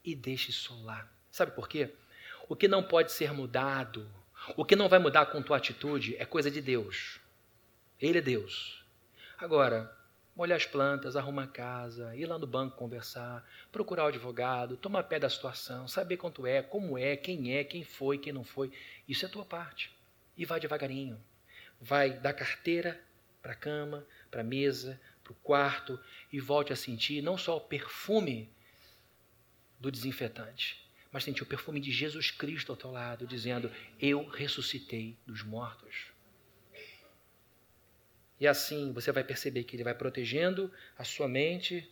[0.05, 1.11] e deixe isso lá.
[1.31, 1.95] Sabe por quê?
[2.47, 4.09] O que não pode ser mudado,
[4.57, 7.21] o que não vai mudar com tua atitude, é coisa de Deus.
[8.01, 8.85] Ele é Deus.
[9.39, 9.95] Agora,
[10.35, 15.03] molhar as plantas, arrumar a casa, ir lá no banco conversar, procurar o advogado, tomar
[15.05, 18.73] pé da situação, saber quanto é, como é, quem é, quem foi, quem não foi.
[19.09, 19.93] Isso é tua parte.
[20.37, 21.21] E vai devagarinho.
[21.81, 23.01] Vai da carteira
[23.43, 25.99] para a cama, para a mesa, para o quarto
[26.33, 28.51] e volte a sentir não só o perfume
[29.79, 35.17] do desinfetante, mas sentir o perfume de Jesus Cristo ao teu lado, dizendo: Eu ressuscitei
[35.27, 36.13] dos mortos.
[38.41, 41.89] E assim você vai perceber que Ele vai protegendo a sua mente,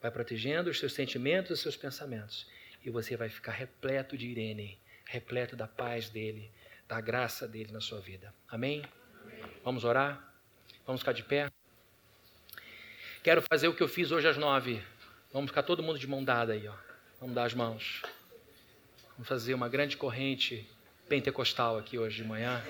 [0.00, 2.46] vai protegendo os seus sentimentos, os seus pensamentos.
[2.84, 6.50] E você vai ficar repleto de Irene, repleto da paz dele,
[6.88, 8.34] da graça dele na sua vida.
[8.48, 8.82] Amém?
[9.22, 9.44] Amém.
[9.62, 10.32] Vamos orar?
[10.86, 11.50] Vamos ficar de pé?
[13.22, 14.82] Quero fazer o que eu fiz hoje às nove.
[15.32, 16.74] Vamos ficar todo mundo de mão dada aí, ó.
[17.20, 18.02] Vamos dar as mãos.
[19.20, 20.66] Vamos fazer uma grande corrente
[21.06, 22.64] pentecostal aqui hoje de manhã.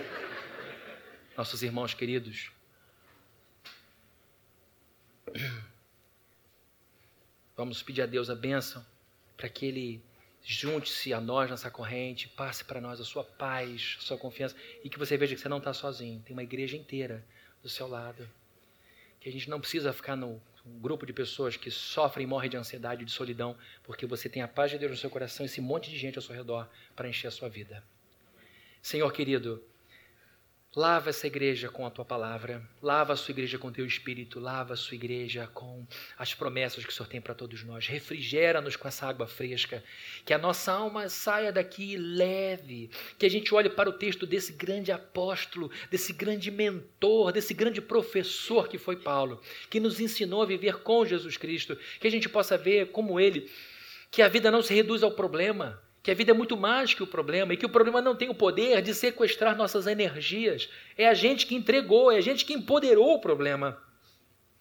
[1.36, 2.50] Nossos irmãos queridos.
[7.56, 8.84] Vamos pedir a Deus a bênção
[9.36, 10.02] para que Ele
[10.42, 14.90] junte-se a nós nessa corrente, passe para nós a sua paz, a sua confiança e
[14.90, 16.20] que você veja que você não está sozinho.
[16.26, 17.24] Tem uma igreja inteira
[17.62, 18.28] do seu lado.
[19.20, 22.56] Que a gente não precisa ficar no grupo de pessoas que sofrem e morrem de
[22.56, 25.60] ansiedade de solidão, porque você tem a paz de Deus no seu coração e esse
[25.60, 27.82] monte de gente ao seu redor para encher a sua vida.
[28.82, 29.62] Senhor querido,
[30.76, 34.38] Lava essa igreja com a tua palavra, lava a sua igreja com o teu espírito,
[34.38, 35.84] lava a sua igreja com
[36.16, 37.88] as promessas que o Senhor tem para todos nós.
[37.88, 39.82] Refrigera-nos com essa água fresca,
[40.24, 44.52] que a nossa alma saia daqui leve, que a gente olhe para o texto desse
[44.52, 50.46] grande apóstolo, desse grande mentor, desse grande professor que foi Paulo, que nos ensinou a
[50.46, 53.50] viver com Jesus Cristo, que a gente possa ver como ele,
[54.08, 57.02] que a vida não se reduz ao problema, que a vida é muito mais que
[57.02, 60.68] o problema e que o problema não tem o poder de sequestrar nossas energias.
[60.96, 63.78] É a gente que entregou, é a gente que empoderou o problema.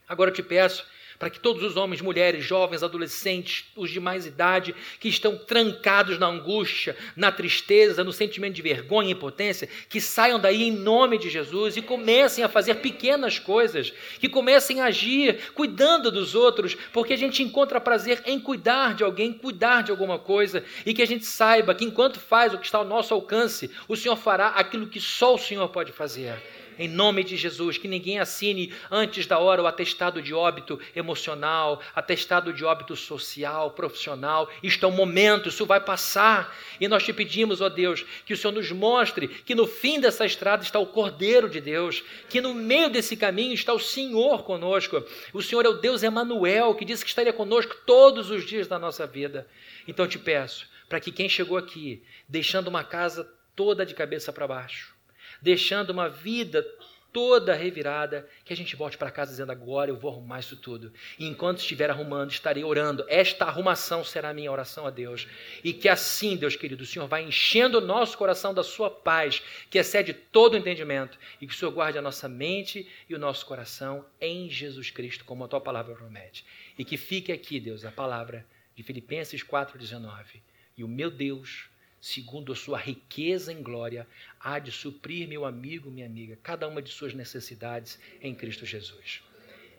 [0.07, 0.85] Agora eu te peço
[1.19, 6.17] para que todos os homens, mulheres, jovens, adolescentes, os de mais idade, que estão trancados
[6.17, 11.17] na angústia, na tristeza, no sentimento de vergonha e impotência, que saiam daí em nome
[11.17, 16.75] de Jesus e comecem a fazer pequenas coisas, que comecem a agir cuidando dos outros,
[16.93, 21.01] porque a gente encontra prazer em cuidar de alguém, cuidar de alguma coisa, e que
[21.01, 24.47] a gente saiba que enquanto faz o que está ao nosso alcance, o Senhor fará
[24.49, 29.27] aquilo que só o Senhor pode fazer em nome de Jesus, que ninguém assine antes
[29.27, 34.49] da hora o atestado de óbito emocional, atestado de óbito social, profissional.
[34.63, 36.55] Isto é um momento, isso vai passar.
[36.79, 40.25] E nós te pedimos, ó Deus, que o Senhor nos mostre que no fim dessa
[40.25, 45.03] estrada está o Cordeiro de Deus, que no meio desse caminho está o Senhor conosco.
[45.33, 48.79] O Senhor é o Deus Emanuel, que disse que estaria conosco todos os dias da
[48.79, 49.45] nossa vida.
[49.85, 54.47] Então te peço, para que quem chegou aqui, deixando uma casa toda de cabeça para
[54.47, 54.95] baixo,
[55.41, 56.65] deixando uma vida
[57.11, 60.93] toda revirada, que a gente volte para casa dizendo agora eu vou arrumar isso tudo.
[61.17, 63.05] E enquanto estiver arrumando, estarei orando.
[63.07, 65.27] Esta arrumação será a minha oração a Deus.
[65.63, 69.41] E que assim, Deus querido, o Senhor vai enchendo o nosso coração da sua paz,
[69.69, 73.19] que excede todo o entendimento, e que o Senhor guarde a nossa mente e o
[73.19, 76.45] nosso coração em Jesus Cristo, como a tua palavra promete.
[76.77, 80.41] E que fique aqui, Deus, a palavra de Filipenses 4:19.
[80.77, 81.69] E o meu Deus
[82.01, 84.07] segundo a sua riqueza em glória,
[84.39, 89.21] há de suprir, meu amigo, minha amiga, cada uma de suas necessidades em Cristo Jesus.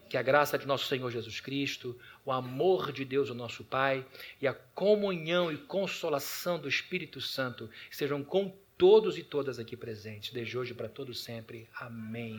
[0.09, 4.05] Que a graça de nosso Senhor Jesus Cristo, o amor de Deus, o nosso Pai,
[4.41, 10.33] e a comunhão e consolação do Espírito Santo sejam com todos e todas aqui presentes,
[10.33, 11.69] desde hoje para todos sempre.
[11.75, 12.39] Amém.